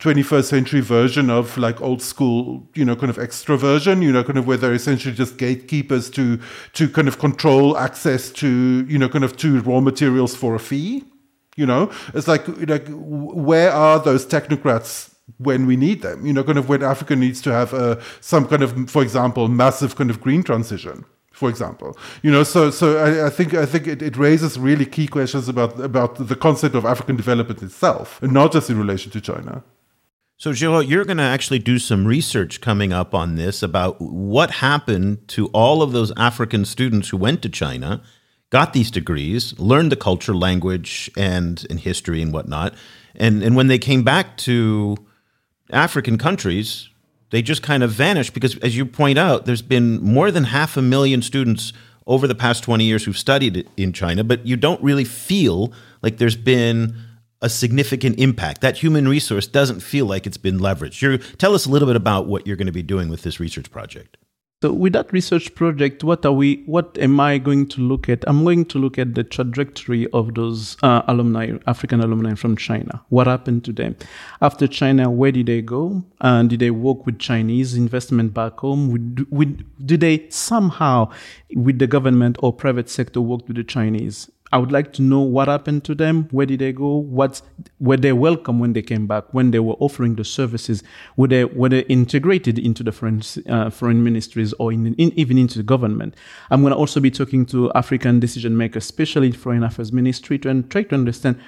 [0.00, 4.38] 21st century version of like old school, you know, kind of extroversion, you know, kind
[4.38, 6.38] of where they're essentially just gatekeepers to
[6.74, 8.48] to kind of control access to,
[8.88, 11.04] you know, kind of to raw materials for a fee.
[11.56, 12.44] You know, it's like
[12.74, 16.26] like where are those technocrats when we need them?
[16.26, 19.48] You know, kind of when Africa needs to have a, some kind of, for example,
[19.48, 21.96] massive kind of green transition for example.
[22.22, 25.48] You know, so so I, I think I think it, it, raises really key questions
[25.48, 29.62] about about the concept of African development itself, and not just in relation to China.
[30.38, 34.50] So, Geraud, you're going to actually do some research coming up on this about what
[34.50, 38.02] happened to all of those African students who went to China,
[38.50, 42.74] got these degrees, learned the culture, language, and, and history and whatnot.
[43.14, 44.96] And, and when they came back to
[45.70, 46.90] African countries,
[47.30, 50.76] they just kind of vanished because, as you point out, there's been more than half
[50.76, 51.72] a million students
[52.06, 56.18] over the past 20 years who've studied in China, but you don't really feel like
[56.18, 56.96] there's been
[57.42, 58.60] a significant impact.
[58.60, 61.00] That human resource doesn't feel like it's been leveraged.
[61.02, 63.40] You're, tell us a little bit about what you're going to be doing with this
[63.40, 64.16] research project.
[64.66, 66.64] So with that research project, what are we?
[66.66, 68.24] What am I going to look at?
[68.26, 73.00] I'm going to look at the trajectory of those uh, alumni, African alumni from China.
[73.10, 73.94] What happened to them
[74.40, 75.08] after China?
[75.08, 76.02] Where did they go?
[76.20, 78.90] And did they work with Chinese investment back home?
[78.90, 81.12] Would, would, did they somehow,
[81.54, 84.28] with the government or private sector, work with the Chinese?
[84.52, 86.28] I would like to know what happened to them.
[86.30, 86.96] Where did they go?
[86.96, 87.42] What
[87.80, 89.34] were they welcome when they came back?
[89.34, 90.84] When they were offering the services,
[91.16, 95.36] were they were they integrated into the foreign uh, foreign ministries or in, in, even
[95.36, 96.14] into the government?
[96.50, 100.48] I'm going to also be talking to African decision makers, especially foreign affairs ministry, to
[100.48, 101.40] and try to understand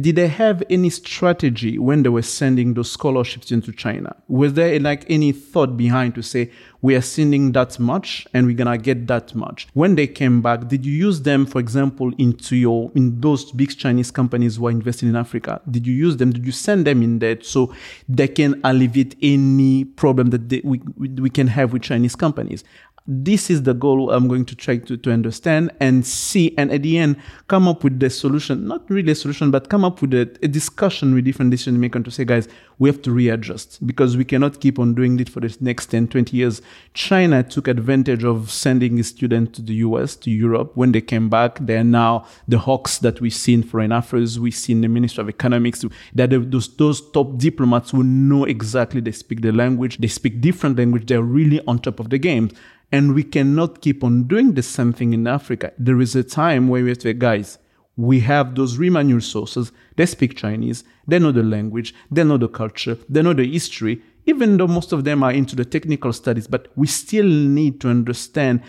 [0.00, 4.16] did they have any strategy when they were sending those scholarships into China?
[4.28, 8.56] Was there like any thought behind to say we are sending that much and we're
[8.56, 9.68] gonna get that much?
[9.74, 13.76] When they came back, did you use them, for example, into your in those big
[13.76, 15.60] Chinese companies who are investing in Africa?
[15.70, 16.32] Did you use them?
[16.32, 17.74] Did you send them in there so
[18.08, 22.64] they can alleviate any problem that they, we we can have with Chinese companies?
[23.06, 26.82] This is the goal I'm going to try to, to understand and see, and at
[26.82, 27.16] the end,
[27.48, 30.48] come up with the solution, not really a solution, but come up with a, a
[30.48, 34.58] discussion with different decision makers to say, guys, we have to readjust because we cannot
[34.58, 36.62] keep on doing it for the next 10, 20 years.
[36.94, 40.72] China took advantage of sending students to the US, to Europe.
[40.74, 44.80] When they came back, they're now the hawks that we've seen foreign affairs, we've seen
[44.80, 49.52] the Ministry of Economics, that those, those top diplomats who know exactly they speak the
[49.52, 52.50] language, they speak different language, they're really on top of the game.
[52.94, 55.72] And we cannot keep on doing the same thing in Africa.
[55.76, 57.58] There is a time where we have to guys,
[57.96, 59.72] we have those Riemann sources.
[59.96, 60.84] They speak Chinese.
[61.04, 61.92] They know the language.
[62.08, 62.96] They know the culture.
[63.08, 64.00] They know the history.
[64.26, 67.88] Even though most of them are into the technical studies, but we still need to
[67.88, 68.62] understand,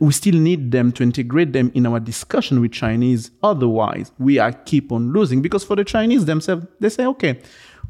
[0.00, 3.32] we still need them to integrate them in our discussion with Chinese.
[3.42, 7.40] Otherwise, we are keep on losing because for the Chinese themselves, they say, okay,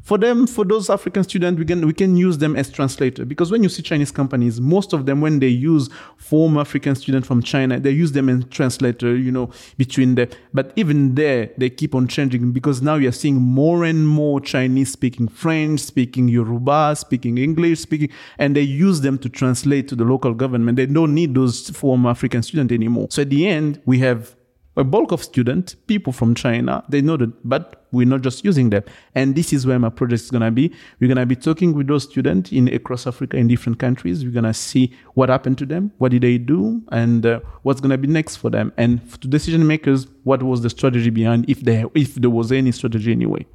[0.03, 3.51] for them, for those African students, we can we can use them as translator because
[3.51, 7.41] when you see Chinese companies, most of them when they use former African students from
[7.41, 10.29] China, they use them as translator, you know, between the.
[10.53, 14.91] But even there, they keep on changing because now you're seeing more and more Chinese
[14.91, 20.03] speaking French, speaking Yoruba, speaking English, speaking, and they use them to translate to the
[20.03, 20.75] local government.
[20.75, 23.07] They don't need those former African students anymore.
[23.09, 24.35] So at the end, we have
[24.75, 28.71] a bulk of students, people from China, they know that, but we're not just using
[28.71, 28.83] them.
[29.13, 30.73] And this is where my project is going to be.
[30.99, 34.25] We're going to be talking with those students in across Africa in different countries.
[34.25, 37.81] We're going to see what happened to them, what did they do, and uh, what's
[37.81, 38.73] going to be next for them.
[38.77, 42.71] And to decision makers, what was the strategy behind, if there, if there was any
[42.71, 43.45] strategy anyway.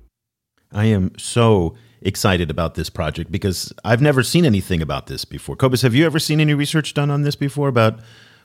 [0.72, 5.56] I am so excited about this project because I've never seen anything about this before.
[5.56, 7.98] Cobus, have you ever seen any research done on this before about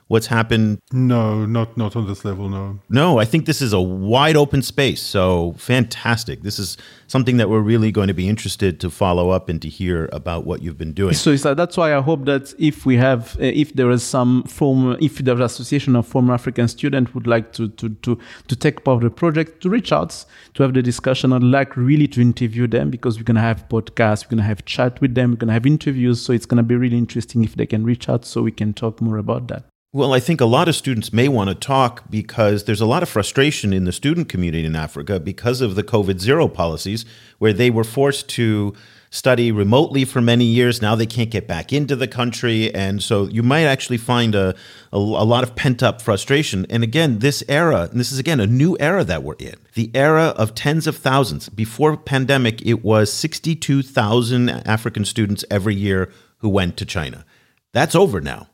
[0.08, 0.78] what's happened?
[0.92, 2.48] No, not not on this level.
[2.48, 2.78] No.
[2.88, 5.00] No, I think this is a wide open space.
[5.00, 6.42] So fantastic.
[6.42, 9.68] This is something that we're really going to be interested to follow up and to
[9.68, 11.14] hear about what you've been doing.
[11.14, 14.96] So that's why I hope that if we have, uh, if there is some form,
[15.00, 18.96] if the association of former African students would like to to to to take part
[18.96, 21.32] of the project, to reach out to have the discussion.
[21.32, 25.00] I'd like really to interview them because we're gonna have podcasts, we're gonna have chat
[25.00, 26.20] with them, we're gonna have interviews.
[26.20, 29.00] So it's gonna be really interesting if they can reach out so we can talk
[29.00, 29.64] more about that.
[29.94, 33.04] Well, I think a lot of students may want to talk because there's a lot
[33.04, 37.04] of frustration in the student community in Africa because of the COVID zero policies,
[37.38, 38.74] where they were forced to
[39.10, 40.82] study remotely for many years.
[40.82, 42.74] Now they can't get back into the country.
[42.74, 44.56] And so you might actually find a,
[44.92, 46.66] a, a lot of pent up frustration.
[46.68, 49.92] And again, this era, and this is again a new era that we're in, the
[49.94, 51.48] era of tens of thousands.
[51.50, 57.24] Before pandemic, it was 62,000 African students every year who went to China.
[57.70, 58.48] That's over now.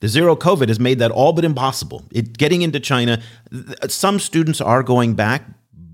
[0.00, 2.04] The zero COVID has made that all but impossible.
[2.10, 3.22] It, getting into China,
[3.88, 5.44] some students are going back,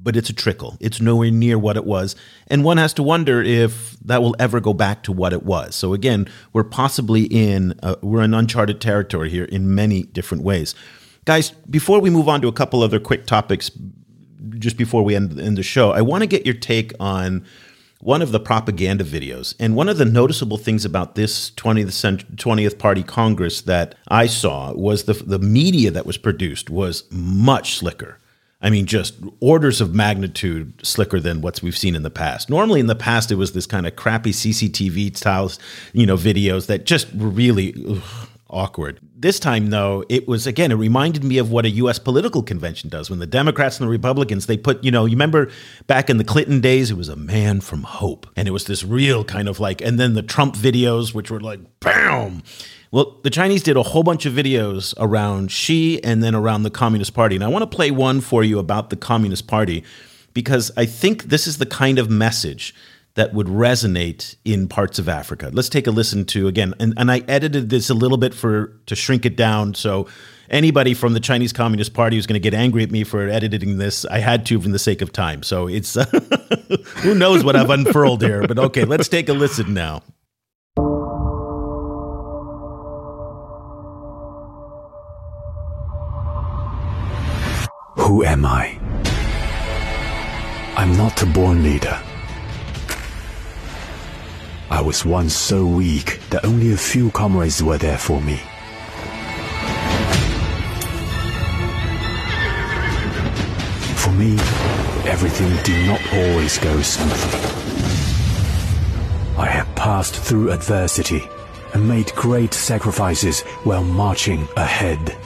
[0.02, 0.76] but it's a trickle.
[0.80, 2.14] It's nowhere near what it was.
[2.46, 5.74] And one has to wonder if that will ever go back to what it was.
[5.74, 10.76] So again, we're possibly in, uh, we're in uncharted territory here in many different ways.
[11.24, 13.72] Guys, before we move on to a couple other quick topics,
[14.50, 17.44] just before we end, end the show, I want to get your take on
[18.00, 19.54] one of the propaganda videos.
[19.58, 24.72] And one of the noticeable things about this 20th, 20th Party Congress that I saw
[24.74, 28.18] was the, the media that was produced was much slicker.
[28.62, 32.48] I mean, just orders of magnitude slicker than what we've seen in the past.
[32.48, 35.58] Normally, in the past, it was this kind of crappy CCTV styles,
[35.92, 39.00] you know, videos that just really ugh, awkward.
[39.16, 41.98] This time, though, it was again, it reminded me of what a U.S.
[41.98, 43.10] political convention does.
[43.10, 45.50] When the Democrats and the Republicans, they put, you know, you remember
[45.86, 48.26] back in the Clinton days, it was a man from hope.
[48.36, 51.40] And it was this real kind of like, and then the Trump videos, which were
[51.40, 52.42] like, bam.
[52.92, 56.70] Well, the Chinese did a whole bunch of videos around Xi and then around the
[56.70, 57.34] Communist Party.
[57.34, 59.82] And I want to play one for you about the Communist Party
[60.34, 62.74] because I think this is the kind of message
[63.16, 65.50] that would resonate in parts of Africa.
[65.52, 68.78] Let's take a listen to again, and, and I edited this a little bit for
[68.86, 69.74] to shrink it down.
[69.74, 70.06] So
[70.50, 73.78] anybody from the Chinese Communist Party who's going to get angry at me for editing
[73.78, 75.42] this, I had to for the sake of time.
[75.42, 75.94] So it's
[76.98, 80.02] who knows what I've unfurled here, but okay, let's take a listen now.
[87.96, 88.78] Who am I?
[90.76, 91.98] I'm not a born leader.
[94.68, 98.36] I was once so weak that only a few comrades were there for me.
[103.94, 104.32] For me,
[105.08, 107.40] everything did not always go smoothly.
[109.38, 111.22] I have passed through adversity
[111.72, 115.16] and made great sacrifices while marching ahead.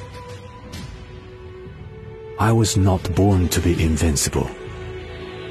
[2.38, 4.50] I was not born to be invincible.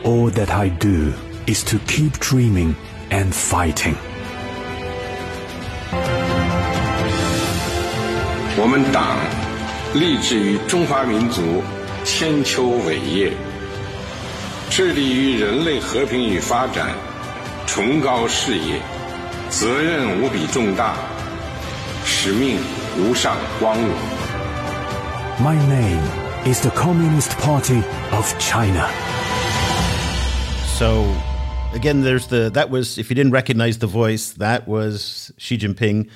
[0.03, 1.11] All that I do
[1.47, 2.75] is to keep dreaming
[3.10, 3.94] and fighting.
[8.56, 9.18] 我们党
[9.94, 11.62] 立志于中华民族
[12.04, 13.32] 千秋伟业，
[14.70, 16.88] 致力于人类和平与发展，
[17.66, 18.80] 崇高事业，
[19.50, 20.94] 责任无比重大，
[22.04, 22.58] 使命
[22.98, 23.90] 无上光荣。
[25.40, 26.02] My name
[26.46, 28.88] is the Communist Party of China.
[30.78, 31.06] So
[31.73, 36.09] again, there's the that was if you didn't recognize the voice, that was Xi Jinping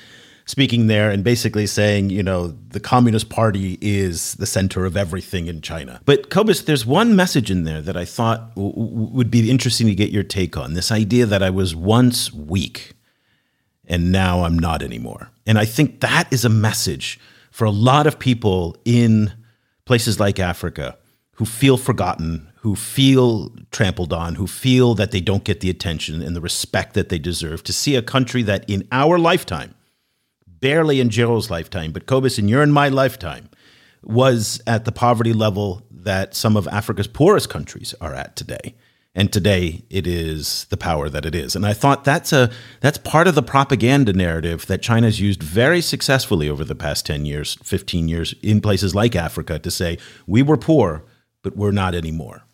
[0.46, 5.46] speaking there and basically saying, you know, the Communist Party is the center of everything
[5.46, 6.00] in China.
[6.04, 9.94] But Cobus, there's one message in there that I thought w- would be interesting to
[9.94, 10.74] get your take on.
[10.74, 12.92] This idea that I was once weak
[13.86, 15.30] and now I'm not anymore.
[15.46, 17.18] And I think that is a message
[17.50, 19.32] for a lot of people in
[19.84, 20.98] places like Africa
[21.32, 26.22] who feel forgotten, who feel trampled on, who feel that they don't get the attention
[26.22, 27.62] and the respect that they deserve.
[27.64, 29.74] To see a country that in our lifetime,
[30.46, 33.50] barely in Geraud's lifetime, but Cobus, in your and my lifetime,
[34.02, 38.74] was at the poverty level that some of Africa's poorest countries are at today.
[39.14, 41.54] And today it is the power that it is.
[41.54, 42.50] And I thought that's a
[42.80, 47.26] that's part of the propaganda narrative that China's used very successfully over the past 10
[47.26, 51.04] years, 15 years in places like Africa to say we were poor,
[51.42, 52.44] but we're not anymore.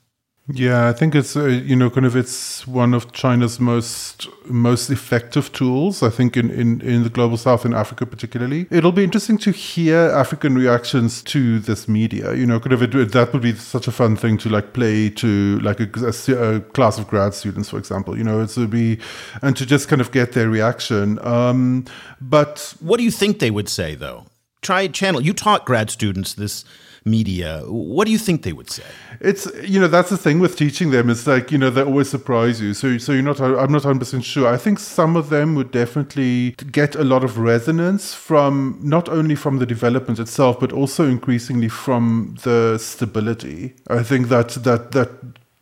[0.53, 4.91] Yeah, I think it's uh, you know kind of it's one of China's most most
[4.91, 6.03] effective tools.
[6.03, 8.67] I think in, in in the global south in Africa particularly.
[8.71, 12.35] It'll be interesting to hear African reactions to this media.
[12.35, 15.11] You know, kind of it, that would be such a fun thing to like play
[15.11, 18.17] to like a, a, a class of grad students, for example.
[18.17, 18.99] You know, it would be
[19.43, 21.19] and to just kind of get their reaction.
[21.25, 21.85] Um,
[22.21, 24.27] but What do you think they would say though?
[24.63, 25.21] Try channel.
[25.21, 26.65] You taught grad students this
[27.05, 27.63] media.
[27.67, 28.85] What do you think they would say?
[29.21, 31.11] It's you know that's the thing with teaching them.
[31.11, 32.75] It's like you know they always surprise you.
[32.75, 33.41] So so you're not.
[33.41, 34.47] I'm not 100 percent sure.
[34.47, 39.35] I think some of them would definitely get a lot of resonance from not only
[39.35, 43.75] from the development itself, but also increasingly from the stability.
[43.89, 45.11] I think that that that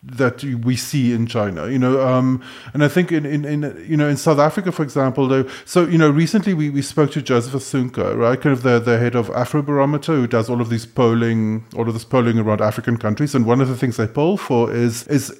[0.00, 2.40] that we see in China, you know, um,
[2.72, 5.48] and I think in, in, in you know in South Africa, for example, though.
[5.64, 8.98] So you know, recently we, we spoke to Joseph Asunka, right, kind of the, the
[8.98, 12.96] head of Afrobarometer, who does all of these polling, all of this polling around African
[12.96, 15.32] countries, and one of the things they poll for is is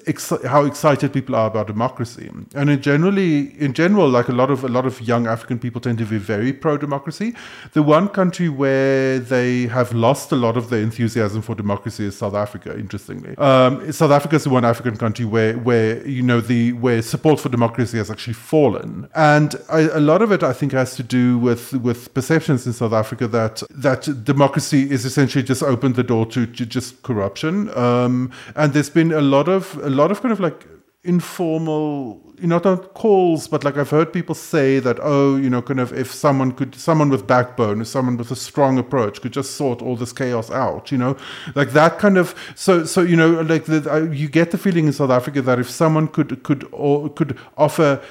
[0.45, 4.65] how excited people are about democracy, and in generally in general, like a lot of
[4.65, 7.33] a lot of young African people tend to be very pro democracy.
[7.75, 12.19] The one country where they have lost a lot of their enthusiasm for democracy is
[12.19, 12.77] South Africa.
[12.77, 17.01] Interestingly, um, South Africa is the one African country where where you know the where
[17.03, 20.97] support for democracy has actually fallen, and I, a lot of it I think has
[20.97, 25.95] to do with with perceptions in South Africa that that democracy is essentially just opened
[25.95, 27.55] the door to, to just corruption,
[27.87, 30.67] um, and there's been a lot of a lot of kind of like
[31.05, 35.63] informal you know not calls but like i've heard people say that oh you know
[35.63, 39.33] kind of if someone could someone with backbone if someone with a strong approach could
[39.33, 41.17] just sort all this chaos out you know?
[41.55, 44.87] Like that kind of so so you know like the, I, you get the feeling
[44.89, 48.03] in south africa that if someone could could or could offer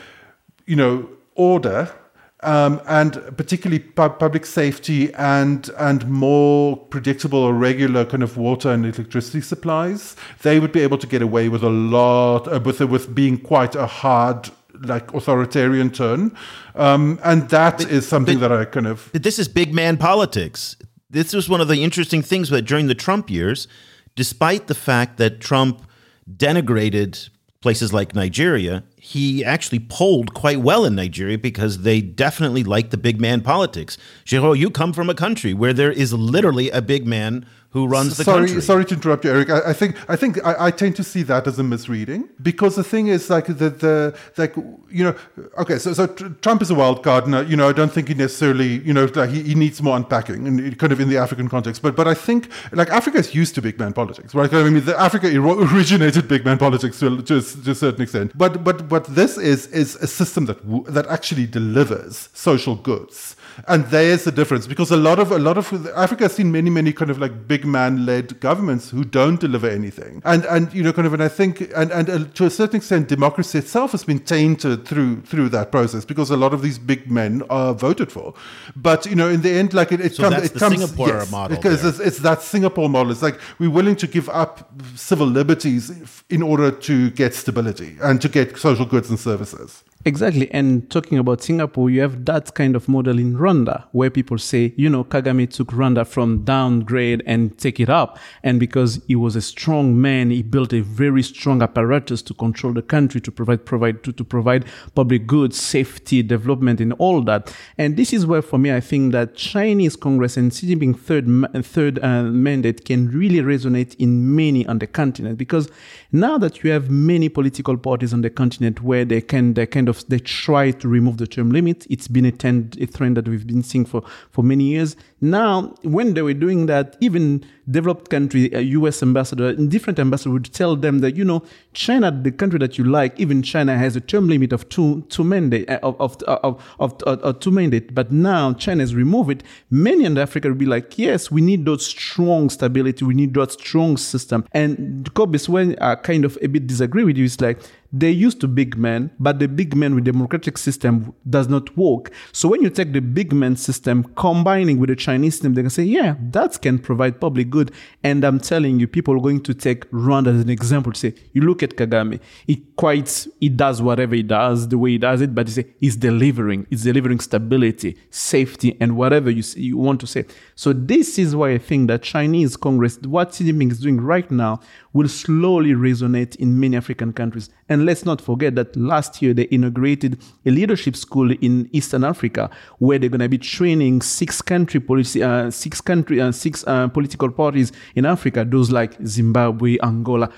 [0.66, 1.94] you know order
[2.42, 8.70] um, and particularly pu- public safety and and more predictable or regular kind of water
[8.72, 12.80] and electricity supplies, they would be able to get away with a lot uh, with
[12.82, 14.50] with being quite a hard
[14.82, 16.32] like authoritarian turn,
[16.76, 19.98] um, and that is something but- that I kind of But this is big man
[19.98, 20.76] politics.
[21.10, 23.68] This was one of the interesting things that during the Trump years,
[24.16, 25.82] despite the fact that Trump
[26.30, 27.30] denigrated
[27.62, 32.98] places like Nigeria, he actually polled quite well in Nigeria because they definitely like the
[32.98, 33.98] big man politics.
[34.26, 37.46] Geraud, you come from a country where there is literally a big man
[37.78, 38.62] who runs the sorry, country.
[38.62, 39.50] sorry to interrupt you, Eric.
[39.50, 42.76] I, I think I think I, I tend to see that as a misreading because
[42.76, 44.56] the thing is like the the like
[44.90, 45.16] you know
[45.58, 47.92] okay so so tr- Trump is a wild card and uh, you know I don't
[47.92, 51.10] think he necessarily you know like he, he needs more unpacking and kind of in
[51.10, 54.34] the African context but but I think like Africa is used to big man politics
[54.36, 55.28] right I mean the Africa
[55.76, 59.68] originated big man politics to, to, to a certain extent but but what this is
[59.68, 63.36] is a system that w- that actually delivers social goods
[63.68, 66.70] and there's the difference because a lot of a lot of Africa has seen many
[66.70, 70.84] many kind of like big man led governments who don't deliver anything, and and you
[70.84, 73.92] know kind of and I think and and uh, to a certain extent democracy itself
[73.92, 77.74] has been tainted through through that process because a lot of these big men are
[77.74, 78.34] voted for,
[78.76, 81.32] but you know in the end like it, it so comes it comes Singapore yes,
[81.32, 83.12] model because it's, it's that Singapore model.
[83.12, 85.92] It's like we're willing to give up civil liberties
[86.30, 89.84] in order to get stability and to get social goods and services.
[90.08, 90.50] Exactly.
[90.54, 94.74] And talking about Singapore, you have that kind of model in Rwanda where people say,
[94.78, 98.18] you know, Kagame took Rwanda from downgrade and take it up.
[98.42, 102.72] And because he was a strong man, he built a very strong apparatus to control
[102.72, 104.64] the country, to provide, provide, to, to provide
[104.96, 107.54] public goods, safety, development, and all that.
[107.78, 111.66] And this is where, for me, I think that Chinese Congress and Xi Jinping third,
[111.66, 115.70] third uh, mandate can really resonate in many on the continent because
[116.14, 119.90] now that you have many political parties on the continent where they can, they kind
[119.90, 121.86] of they try to remove the term limit.
[121.90, 124.96] It's been a trend, a trend that we've been seeing for, for many years.
[125.20, 130.32] Now, when they were doing that, even developed country, uh, a US ambassador, different ambassador
[130.32, 131.44] would tell them that, you know,
[131.74, 135.24] China, the country that you like, even China has a term limit of two, two
[135.24, 137.94] mandate, uh, of, of, uh, of, of, of, of two mandate.
[137.94, 139.44] But now China has removed it.
[139.70, 143.04] Many in Africa will be like, yes, we need that strong stability.
[143.04, 144.46] We need that strong system.
[144.54, 147.60] And Cobus, when I kind of a bit disagree with you, it's like,
[147.92, 152.12] they used to big men, but the big men with democratic system does not work.
[152.32, 155.70] So when you take the big man system combining with the Chinese system, they can
[155.70, 157.72] say, yeah, that can provide public good.
[158.04, 161.14] And I'm telling you, people are going to take Rwanda as an example to say,
[161.34, 165.22] you look at Kagame, he quite, he does whatever he does, the way he does
[165.22, 170.00] it, but he say, he's delivering, he's delivering stability, safety, and whatever you, you want
[170.02, 170.26] to say.
[170.56, 174.30] So this is why I think that Chinese Congress, what Xi Jinping is doing right
[174.30, 174.60] now,
[174.94, 177.50] will slowly resonate in many African countries.
[177.70, 182.50] And let's not forget that last year they inaugurated a leadership school in Eastern Africa
[182.80, 186.88] where they're going to be training six country policy, uh, six country, uh, six uh,
[186.88, 190.32] political parties in Africa, those like Zimbabwe, Angola,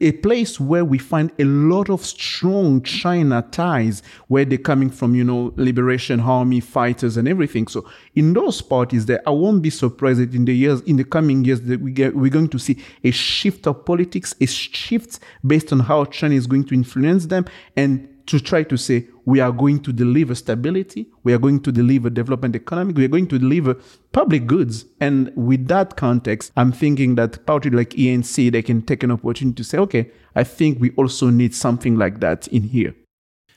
[0.00, 5.14] a place where we find a lot of strong China ties, where they're coming from,
[5.14, 7.66] you know, liberation army fighters and everything.
[7.66, 11.04] So in those parties, there, I won't be surprised that in the years, in the
[11.04, 15.20] coming years, that we get, we're going to see a shift of politics, a shift
[15.46, 17.44] based on how China is going to influence them,
[17.76, 21.70] and to try to say we are going to deliver stability, we are going to
[21.70, 23.76] deliver development economic, we are going to deliver
[24.12, 24.86] public goods.
[25.00, 29.56] And with that context, I'm thinking that party like ANC, they can take an opportunity
[29.56, 32.94] to say, okay, I think we also need something like that in here.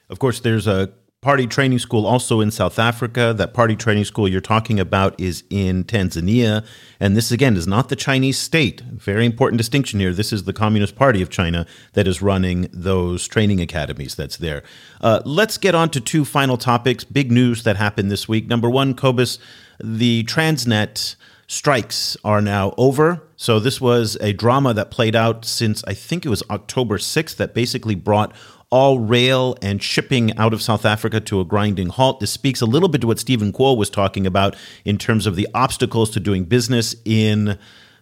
[0.09, 0.91] Of course, there's a
[1.25, 3.33] party training school also in South Africa.
[3.35, 6.63] That party training school you're talking about is in Tanzania.
[6.99, 8.81] And this, again, is not the Chinese state.
[8.81, 10.13] Very important distinction here.
[10.13, 14.61] This is the Communist Party of China that is running those training academies that's there.
[15.01, 17.03] Uh, let's get on to two final topics.
[17.03, 18.45] Big news that happened this week.
[18.45, 19.39] Number one, Cobus,
[19.83, 21.15] the Transnet
[21.47, 23.23] strikes are now over.
[23.35, 27.35] So this was a drama that played out since I think it was October 6th
[27.37, 28.33] that basically brought
[28.75, 32.19] all rail and shipping out of South Africa to a grinding halt.
[32.19, 34.53] This speaks a little bit to what Stephen Kuo was talking about
[34.83, 37.57] in terms of the obstacles to doing business in.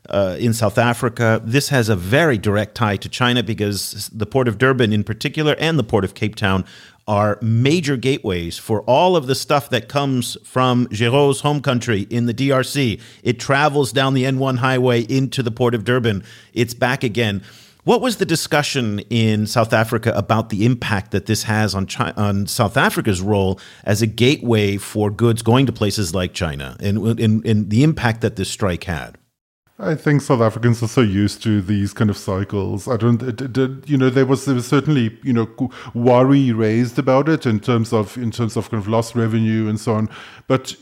[0.10, 1.42] Uh, in South Africa.
[1.46, 5.56] This has a very direct tie to China because the port of Durban, in particular,
[5.58, 6.66] and the port of Cape Town
[7.08, 12.26] are major gateways for all of the stuff that comes from Géraud's home country in
[12.26, 13.00] the DRC.
[13.24, 16.26] It travels down the N1 highway into the port of Durban.
[16.54, 17.42] It's back again.
[17.84, 22.14] What was the discussion in South Africa about the impact that this has on China,
[22.16, 26.98] on South Africa's role as a gateway for goods going to places like China, and,
[27.20, 29.18] and, and the impact that this strike had?
[29.80, 32.88] I think South Africans are so used to these kind of cycles.
[32.88, 35.50] I don't, it, it, you know, there was there was certainly you know
[35.94, 39.78] worry raised about it in terms of in terms of kind of lost revenue and
[39.78, 40.10] so on,
[40.48, 40.76] but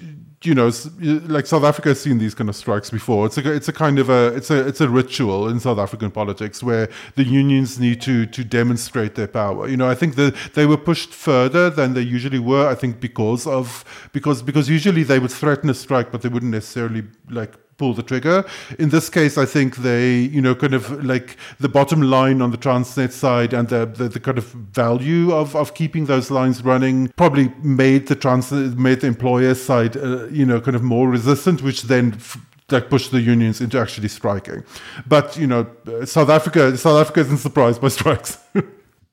[0.44, 3.28] you know, like South Africa has seen these kind of strikes before.
[3.28, 6.10] It's a it's a kind of a it's a it's a ritual in South African
[6.10, 9.68] politics where the unions need to to demonstrate their power.
[9.68, 12.68] You know, I think that they were pushed further than they usually were.
[12.68, 16.52] I think because of because because usually they would threaten a strike, but they wouldn't
[16.52, 18.46] necessarily like pull the trigger.
[18.78, 22.52] In this case, I think they, you know, kind of like the bottom line on
[22.52, 24.46] the Transnet side and the, the, the kind of
[24.84, 29.98] value of, of keeping those lines running probably made the Transnet, made the employer side,
[29.98, 32.38] uh, you know, kind of more resistant, which then f-
[32.70, 34.64] like push the unions into actually striking.
[35.08, 35.66] But you know,
[36.06, 38.38] South Africa, South Africa isn't surprised by strikes.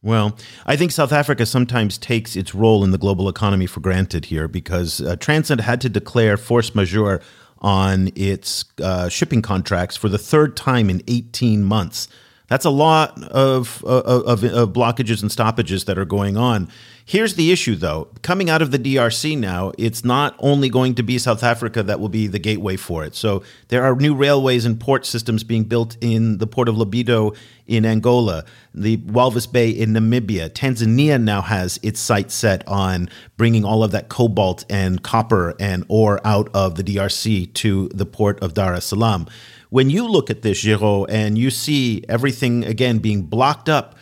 [0.03, 4.27] Well, I think South Africa sometimes takes its role in the global economy for granted
[4.27, 7.21] here because uh, Transnet had to declare force majeure
[7.61, 12.09] on its uh, shipping contracts for the third time in 18 months.
[12.49, 16.69] That's a lot of, of, of, blockages and stoppages that are going on.
[17.05, 18.09] Here's the issue, though.
[18.23, 22.01] Coming out of the DRC now, it's not only going to be South Africa that
[22.01, 23.15] will be the gateway for it.
[23.15, 27.37] So there are new railways and port systems being built in the port of Lobito
[27.67, 28.45] in Angola,
[28.75, 30.49] the Walvis Bay in Namibia.
[30.49, 35.85] Tanzania now has its sights set on bringing all of that cobalt and copper and
[35.89, 39.27] ore out of the DRC to the port of Dar es Salaam.
[39.71, 43.97] When you look at this, Geraud, and you see everything again being blocked up,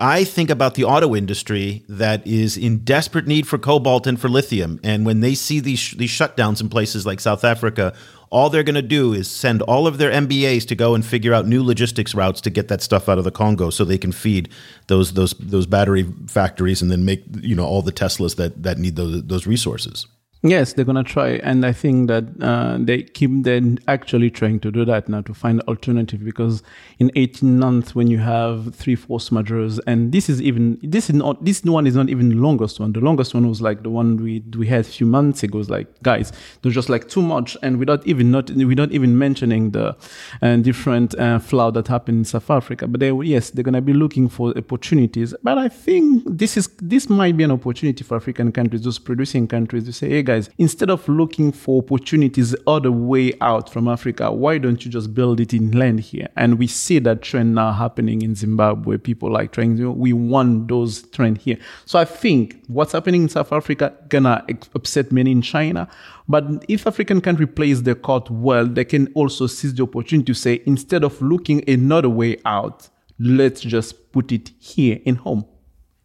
[0.00, 4.28] I think about the auto industry that is in desperate need for cobalt and for
[4.28, 4.78] lithium.
[4.84, 7.92] And when they see these these shutdowns in places like South Africa,
[8.30, 11.34] all they're going to do is send all of their MBAs to go and figure
[11.34, 14.12] out new logistics routes to get that stuff out of the Congo, so they can
[14.12, 14.48] feed
[14.86, 18.78] those those those battery factories and then make you know all the Teslas that that
[18.78, 20.06] need those those resources.
[20.42, 24.70] Yes, they're gonna try, and I think that uh, they keep then actually trying to
[24.70, 26.62] do that now to find alternative because
[27.00, 31.16] in 18 months when you have three force majeures, and this is even this is
[31.16, 32.92] not this one is not even the longest one.
[32.92, 35.58] The longest one was like the one we we had a few months ago.
[35.58, 36.30] Was like guys,
[36.62, 39.96] there's just like too much, and without even not without even mentioning the
[40.40, 42.86] uh, different uh, flood that happened in South Africa.
[42.86, 45.34] But they yes, they're gonna be looking for opportunities.
[45.42, 49.48] But I think this is this might be an opportunity for African countries, those producing
[49.48, 54.30] countries, to say, hey guys, instead of looking for opportunities other way out from Africa,
[54.30, 56.28] why don't you just build it inland here?
[56.36, 58.98] And we see that trend now happening in Zimbabwe.
[58.98, 61.56] People like trying to, we want those trend here.
[61.86, 65.88] So I think what's happening in South Africa gonna upset many in China.
[66.28, 70.34] But if African country plays their card well, they can also seize the opportunity to
[70.34, 75.46] say, instead of looking another way out, let's just put it here in home.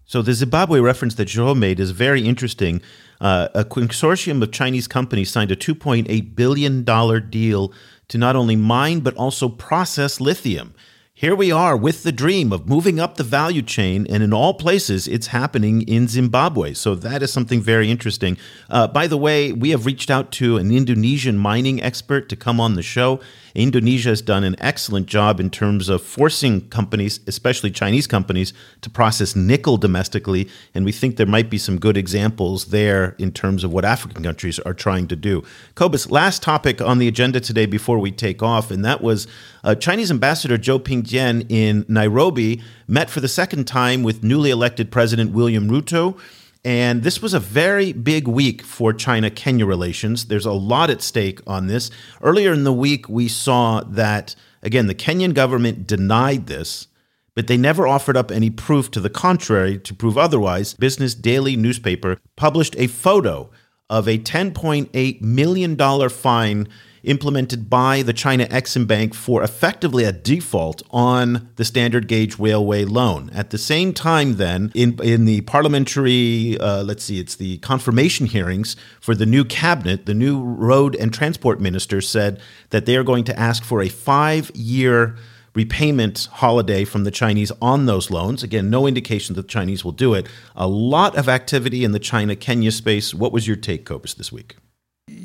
[0.06, 2.82] So the Zimbabwe reference that Joe made is very interesting.
[3.22, 6.84] Uh, a consortium of Chinese companies signed a $2.8 billion
[7.30, 7.74] deal
[8.08, 10.74] to not only mine but also process lithium.
[11.16, 14.56] Here we are with the dream of moving up the value chain, and in all
[14.56, 16.74] places, it's happening in Zimbabwe.
[16.74, 18.36] So that is something very interesting.
[18.70, 22.60] Uh, by the way, we have reached out to an Indonesian mining expert to come
[22.60, 23.20] on the show.
[23.56, 28.90] Indonesia has done an excellent job in terms of forcing companies, especially Chinese companies, to
[28.90, 30.50] process nickel domestically.
[30.74, 34.24] And we think there might be some good examples there in terms of what African
[34.24, 35.44] countries are trying to do.
[35.76, 39.28] Cobus, last topic on the agenda today before we take off, and that was
[39.64, 44.92] uh, Chinese Ambassador Zhou Pingjian in Nairobi met for the second time with newly elected
[44.92, 46.20] President William Ruto.
[46.66, 50.26] And this was a very big week for China Kenya relations.
[50.26, 51.92] There's a lot at stake on this.
[52.22, 56.88] Earlier in the week, we saw that, again, the Kenyan government denied this,
[57.36, 60.74] but they never offered up any proof to the contrary to prove otherwise.
[60.76, 63.50] Business Daily newspaper published a photo
[63.90, 66.68] of a $10.8 million fine
[67.04, 72.86] implemented by the China Exim Bank for effectively a default on the standard gauge railway
[72.86, 73.30] loan.
[73.34, 78.28] At the same time, then, in, in the parliamentary, uh, let's see, it's the confirmation
[78.28, 82.40] hearings for the new cabinet, the new road and transport minister said
[82.70, 85.16] that they are going to ask for a five year
[85.54, 88.44] repayment holiday from the Chinese on those loans.
[88.44, 90.28] Again, no indication that the Chinese will do it.
[90.56, 93.14] A lot of activity in the China Kenya space.
[93.14, 94.56] What was your take, Cobus, this week?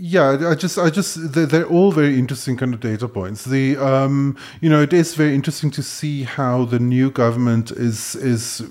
[0.01, 3.45] Yeah i just i just they're, they're, all very interesting kind of data points.
[3.45, 8.15] The um you know it is very interesting to see how the new government is
[8.17, 8.63] is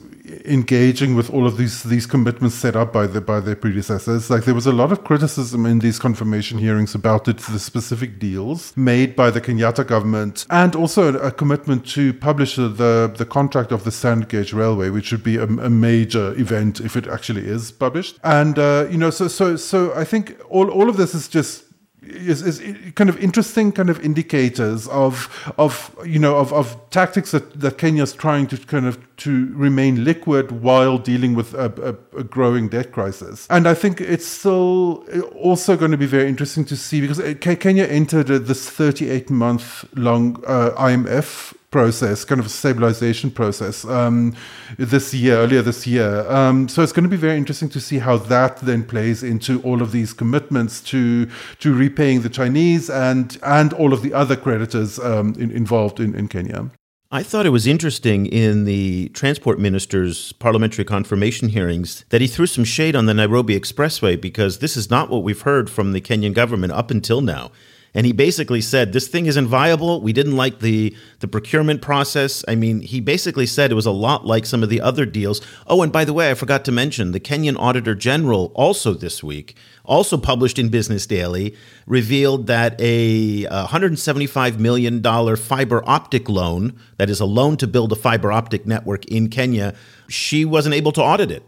[0.46, 4.30] engaging with all of these these commitments set up by the by their predecessors.
[4.30, 8.20] Like there was a lot of criticism in these confirmation hearings about it, the specific
[8.20, 13.26] deals made by the Kenyatta government, and also a, commitment to publish the, the, the
[13.26, 17.08] contract of the standard gauge railway, which would be a, a major event if it
[17.08, 18.18] actually is published.
[18.24, 21.67] And uh, you know, so so so I think all all of this is just
[22.10, 27.32] is, is kind of interesting kind of indicators of of you know of, of tactics
[27.32, 32.20] that, that Kenya's trying to kind of to remain liquid while dealing with a, a,
[32.20, 33.48] a, growing debt crisis.
[33.50, 35.06] And I think it's still
[35.36, 40.44] also going to be very interesting to see because Kenya entered this 38 month long
[40.46, 44.36] uh, IMF process, kind of a stabilization process um,
[44.78, 46.30] this year, earlier this year.
[46.30, 49.62] Um, so it's going to be very interesting to see how that then plays into
[49.64, 51.28] all of these commitments to
[51.60, 56.16] to repaying the Chinese and and all of the other creditors um, in, involved in,
[56.16, 56.70] in Kenya.
[57.10, 62.48] I thought it was interesting in the transport minister's parliamentary confirmation hearings that he threw
[62.48, 66.02] some shade on the Nairobi Expressway because this is not what we've heard from the
[66.02, 67.52] Kenyan government up until now.
[67.94, 70.02] And he basically said, This thing isn't viable.
[70.02, 72.44] We didn't like the, the procurement process.
[72.48, 75.42] I mean, he basically said it was a lot like some of the other deals.
[75.68, 79.24] Oh, and by the way, I forgot to mention the Kenyan Auditor General also this
[79.24, 85.02] week, also published in Business Daily, revealed that a $175 million
[85.38, 89.74] fiber optic loan, that is a loan to build a fiber optic network in Kenya,
[90.08, 91.44] she wasn't able to audit it.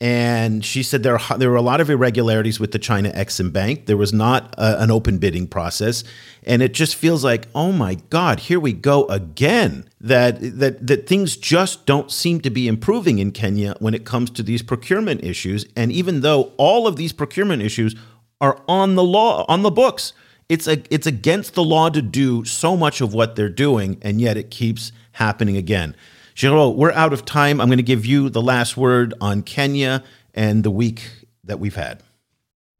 [0.00, 3.52] And she said there are, there were a lot of irregularities with the China Exim
[3.52, 3.86] Bank.
[3.86, 6.02] There was not a, an open bidding process,
[6.42, 9.88] and it just feels like, oh my God, here we go again.
[10.00, 14.30] That that that things just don't seem to be improving in Kenya when it comes
[14.30, 15.64] to these procurement issues.
[15.76, 17.94] And even though all of these procurement issues
[18.40, 20.12] are on the law on the books,
[20.48, 24.20] it's a it's against the law to do so much of what they're doing, and
[24.20, 25.96] yet it keeps happening again.
[26.34, 27.60] Geraud, we're out of time.
[27.60, 30.02] I'm going to give you the last word on Kenya
[30.34, 32.02] and the week that we've had.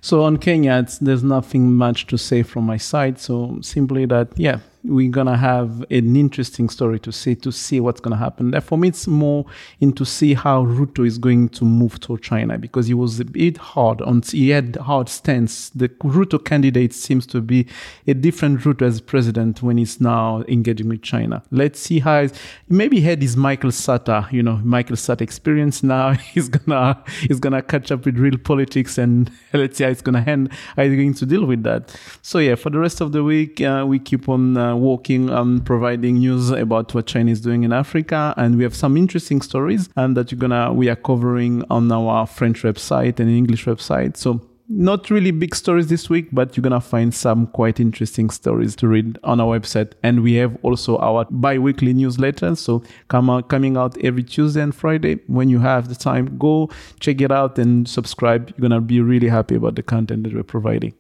[0.02, 3.18] So on Kenya, there's nothing much to say from my side.
[3.20, 8.01] So simply that, yeah, we're gonna have an interesting story to see to see what's
[8.01, 8.51] gonna happen.
[8.51, 9.47] There, for me, it's more
[9.80, 13.57] into see how Ruto is going to move to China because he was a bit
[13.57, 14.22] hard on.
[14.22, 15.70] He had hard stance.
[15.70, 17.66] The Ruto candidate seems to be
[18.07, 21.43] a different Ruto as president when he's now engaging with China.
[21.51, 22.28] Let's see how.
[22.68, 25.82] Maybe he had his Michael Sata, you know, Michael Sata experience.
[25.95, 30.03] Now he's gonna he's gonna catch up with real politics, and let's see how it's
[30.03, 30.53] gonna end.
[30.76, 31.95] How he's going to deal with that.
[32.22, 34.57] So yeah, for the rest of the week, uh, we keep on.
[34.57, 38.75] Uh, working on providing news about what China is doing in Africa, and we have
[38.75, 43.31] some interesting stories and that you're gonna we are covering on our French website and
[43.31, 44.16] English website.
[44.16, 48.75] So not really big stories this week, but you're gonna find some quite interesting stories
[48.77, 49.93] to read on our website.
[50.03, 54.75] And we have also our bi-weekly newsletter, so come out, coming out every Tuesday and
[54.75, 55.16] Friday.
[55.27, 58.55] When you have the time, go check it out and subscribe.
[58.57, 60.95] You're gonna be really happy about the content that we're providing.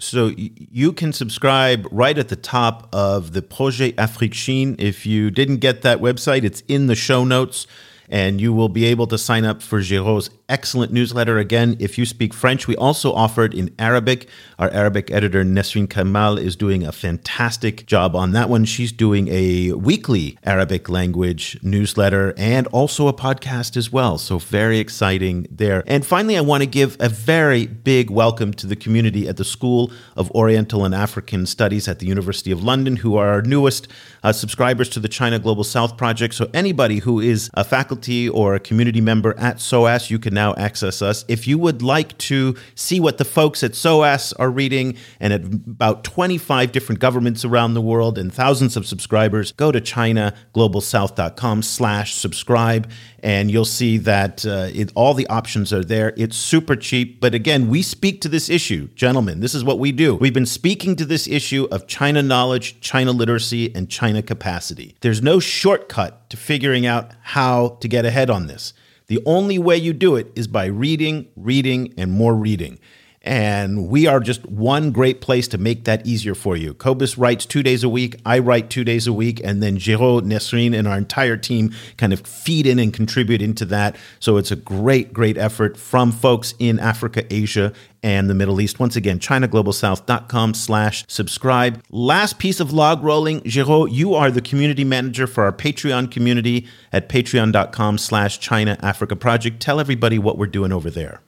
[0.00, 4.76] So you can subscribe right at the top of the Projet Afrique Chine.
[4.78, 7.66] If you didn't get that website, it's in the show notes
[8.08, 11.38] and you will be able to sign up for Geraud's excellent newsletter.
[11.38, 14.28] Again, if you speak French, we also offer it in Arabic.
[14.58, 18.64] Our Arabic editor, Nesrin Kamal, is doing a fantastic job on that one.
[18.64, 24.16] She's doing a weekly Arabic language newsletter and also a podcast as well.
[24.16, 25.84] So, very exciting there.
[25.86, 29.44] And finally, I want to give a very big welcome to the community at the
[29.44, 33.86] School of Oriental and African Studies at the University of London, who are our newest
[34.22, 36.34] uh, subscribers to the China Global South Project.
[36.34, 37.97] So, anybody who is a faculty
[38.32, 41.24] or a community member at SOAS, you can now access us.
[41.28, 45.44] If you would like to see what the folks at SOAS are reading and at
[45.44, 52.14] about 25 different governments around the world and thousands of subscribers, go to chinaglobalsouth.com slash
[52.14, 52.90] subscribe
[53.22, 56.14] and you'll see that uh, it, all the options are there.
[56.16, 57.20] It's super cheap.
[57.20, 58.88] But again, we speak to this issue.
[58.94, 60.14] Gentlemen, this is what we do.
[60.16, 64.94] We've been speaking to this issue of China knowledge, China literacy, and China capacity.
[65.00, 68.72] There's no shortcut to figuring out how to get ahead on this.
[69.08, 72.78] The only way you do it is by reading, reading, and more reading.
[73.22, 76.72] And we are just one great place to make that easier for you.
[76.72, 78.16] Cobus writes two days a week.
[78.24, 79.40] I write two days a week.
[79.42, 83.64] And then Geraud, Nesrine, and our entire team kind of feed in and contribute into
[83.66, 83.96] that.
[84.20, 88.78] So it's a great, great effort from folks in Africa, Asia, and the Middle East.
[88.78, 91.82] Once again, ChinaGlobalSouth.com slash subscribe.
[91.90, 93.42] Last piece of log rolling.
[93.42, 99.16] Geraud, you are the community manager for our Patreon community at patreon.com slash China Africa
[99.16, 99.60] Project.
[99.60, 101.20] Tell everybody what we're doing over there.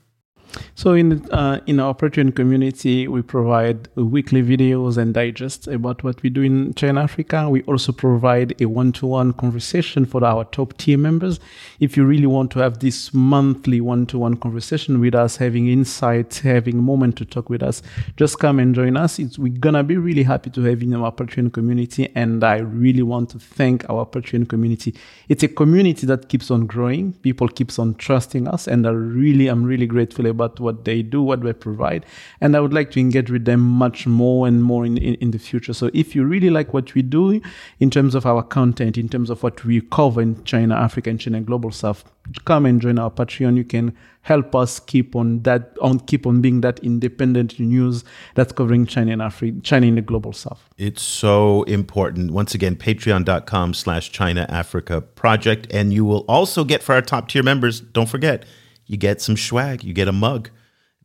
[0.80, 6.22] So in uh, in our Patreon community, we provide weekly videos and digests about what
[6.22, 7.50] we do in China Africa.
[7.50, 11.38] We also provide a one-to-one conversation for our top tier members.
[11.80, 16.78] If you really want to have this monthly one-to-one conversation with us, having insights, having
[16.78, 17.82] a moment to talk with us,
[18.16, 19.18] just come and join us.
[19.18, 22.56] It's, we're gonna be really happy to have you in our Patreon community, and I
[22.56, 24.94] really want to thank our Patreon community.
[25.28, 27.12] It's a community that keeps on growing.
[27.12, 31.02] People keeps on trusting us, and I really, I'm really grateful about about what they
[31.02, 32.06] do, what they provide.
[32.40, 35.30] And I would like to engage with them much more and more in, in, in
[35.32, 35.72] the future.
[35.72, 37.40] So if you really like what we do
[37.80, 41.20] in terms of our content, in terms of what we cover in China, Africa, and
[41.20, 42.04] China Global South,
[42.44, 43.56] come and join our Patreon.
[43.56, 48.04] You can help us keep on that on keep on being that independent news
[48.34, 50.68] that's covering China and Africa, China in the global south.
[50.76, 52.32] It's so important.
[52.32, 55.66] Once again, patreon.com slash China Africa project.
[55.72, 58.44] And you will also get for our top tier members, don't forget,
[58.86, 60.50] you get some swag, you get a mug.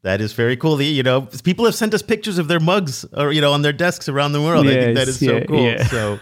[0.06, 0.80] That is very cool.
[0.80, 3.74] You know, people have sent us pictures of their mugs, or you know, on their
[3.74, 4.68] desks around the world.
[4.68, 5.64] Yes, I think that is yeah, so cool.
[5.64, 5.88] Yeah.
[5.88, 6.20] So,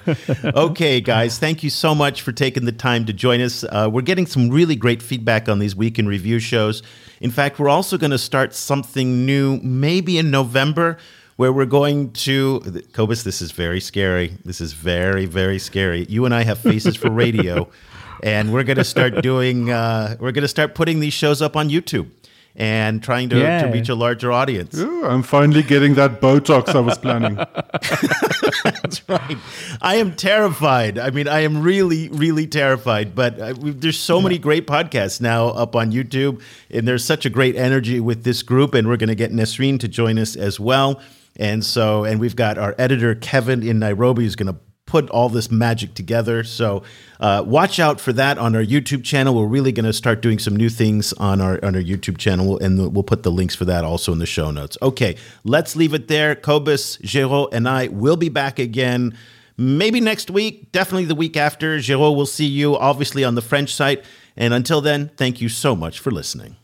[0.61, 3.65] okay, guys, thank you so much for taking the time to join us.
[3.65, 6.81] Uh, we're getting some really great feedback on these week in review shows.
[7.19, 10.97] In fact, we're also going to start something new, maybe in November
[11.35, 12.61] where we're going to
[12.93, 13.23] Cobus.
[13.23, 14.37] This is very scary.
[14.45, 16.05] This is very very scary.
[16.07, 17.69] You and I have faces for radio,
[18.23, 19.71] and we're going to start doing.
[19.71, 22.09] Uh, we're going to start putting these shows up on YouTube
[22.55, 23.63] and trying to, Yeah.
[23.63, 24.77] to reach a larger audience.
[24.77, 27.35] Ooh, I'm finally getting that Botox I was planning.
[28.63, 29.37] That's right.
[29.81, 30.97] I am terrified.
[30.99, 33.15] I mean, I am really, really terrified.
[33.15, 37.25] But uh, we, there's so many great podcasts now up on YouTube, and there's such
[37.25, 38.73] a great energy with this group.
[38.73, 41.01] And we're going to get Nesreen to join us as well.
[41.35, 44.59] And so, and we've got our editor Kevin in Nairobi who's going to
[44.93, 46.43] put all this magic together.
[46.43, 46.83] So
[47.19, 49.33] uh, watch out for that on our YouTube channel.
[49.33, 52.59] We're really going to start doing some new things on our on our YouTube channel,
[52.59, 54.77] and we'll put the links for that also in the show notes.
[54.83, 56.35] Okay, let's leave it there.
[56.35, 59.17] Cobus, Geraud, and I will be back again.
[59.57, 61.79] Maybe next week, definitely the week after.
[61.79, 64.05] Geraud will see you obviously on the French site.
[64.37, 66.57] And until then, thank you so much for listening.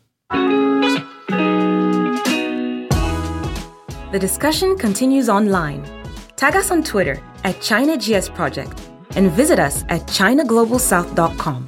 [4.12, 5.99] The discussion continues online.
[6.40, 8.80] Tag us on Twitter at ChinaGS Project
[9.18, 11.68] and visit us at ChinaGlobalSouth.com.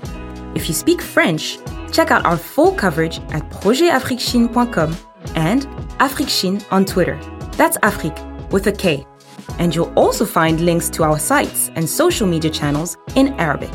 [0.56, 1.58] If you speak French,
[1.92, 4.96] check out our full coverage at projetafriquechine.com
[5.36, 5.64] and
[6.00, 7.20] AfrikChine on Twitter.
[7.58, 8.16] That's Afrik
[8.54, 9.06] with a K.
[9.60, 13.74] And you'll also find links to our sites and social media channels in Arabic.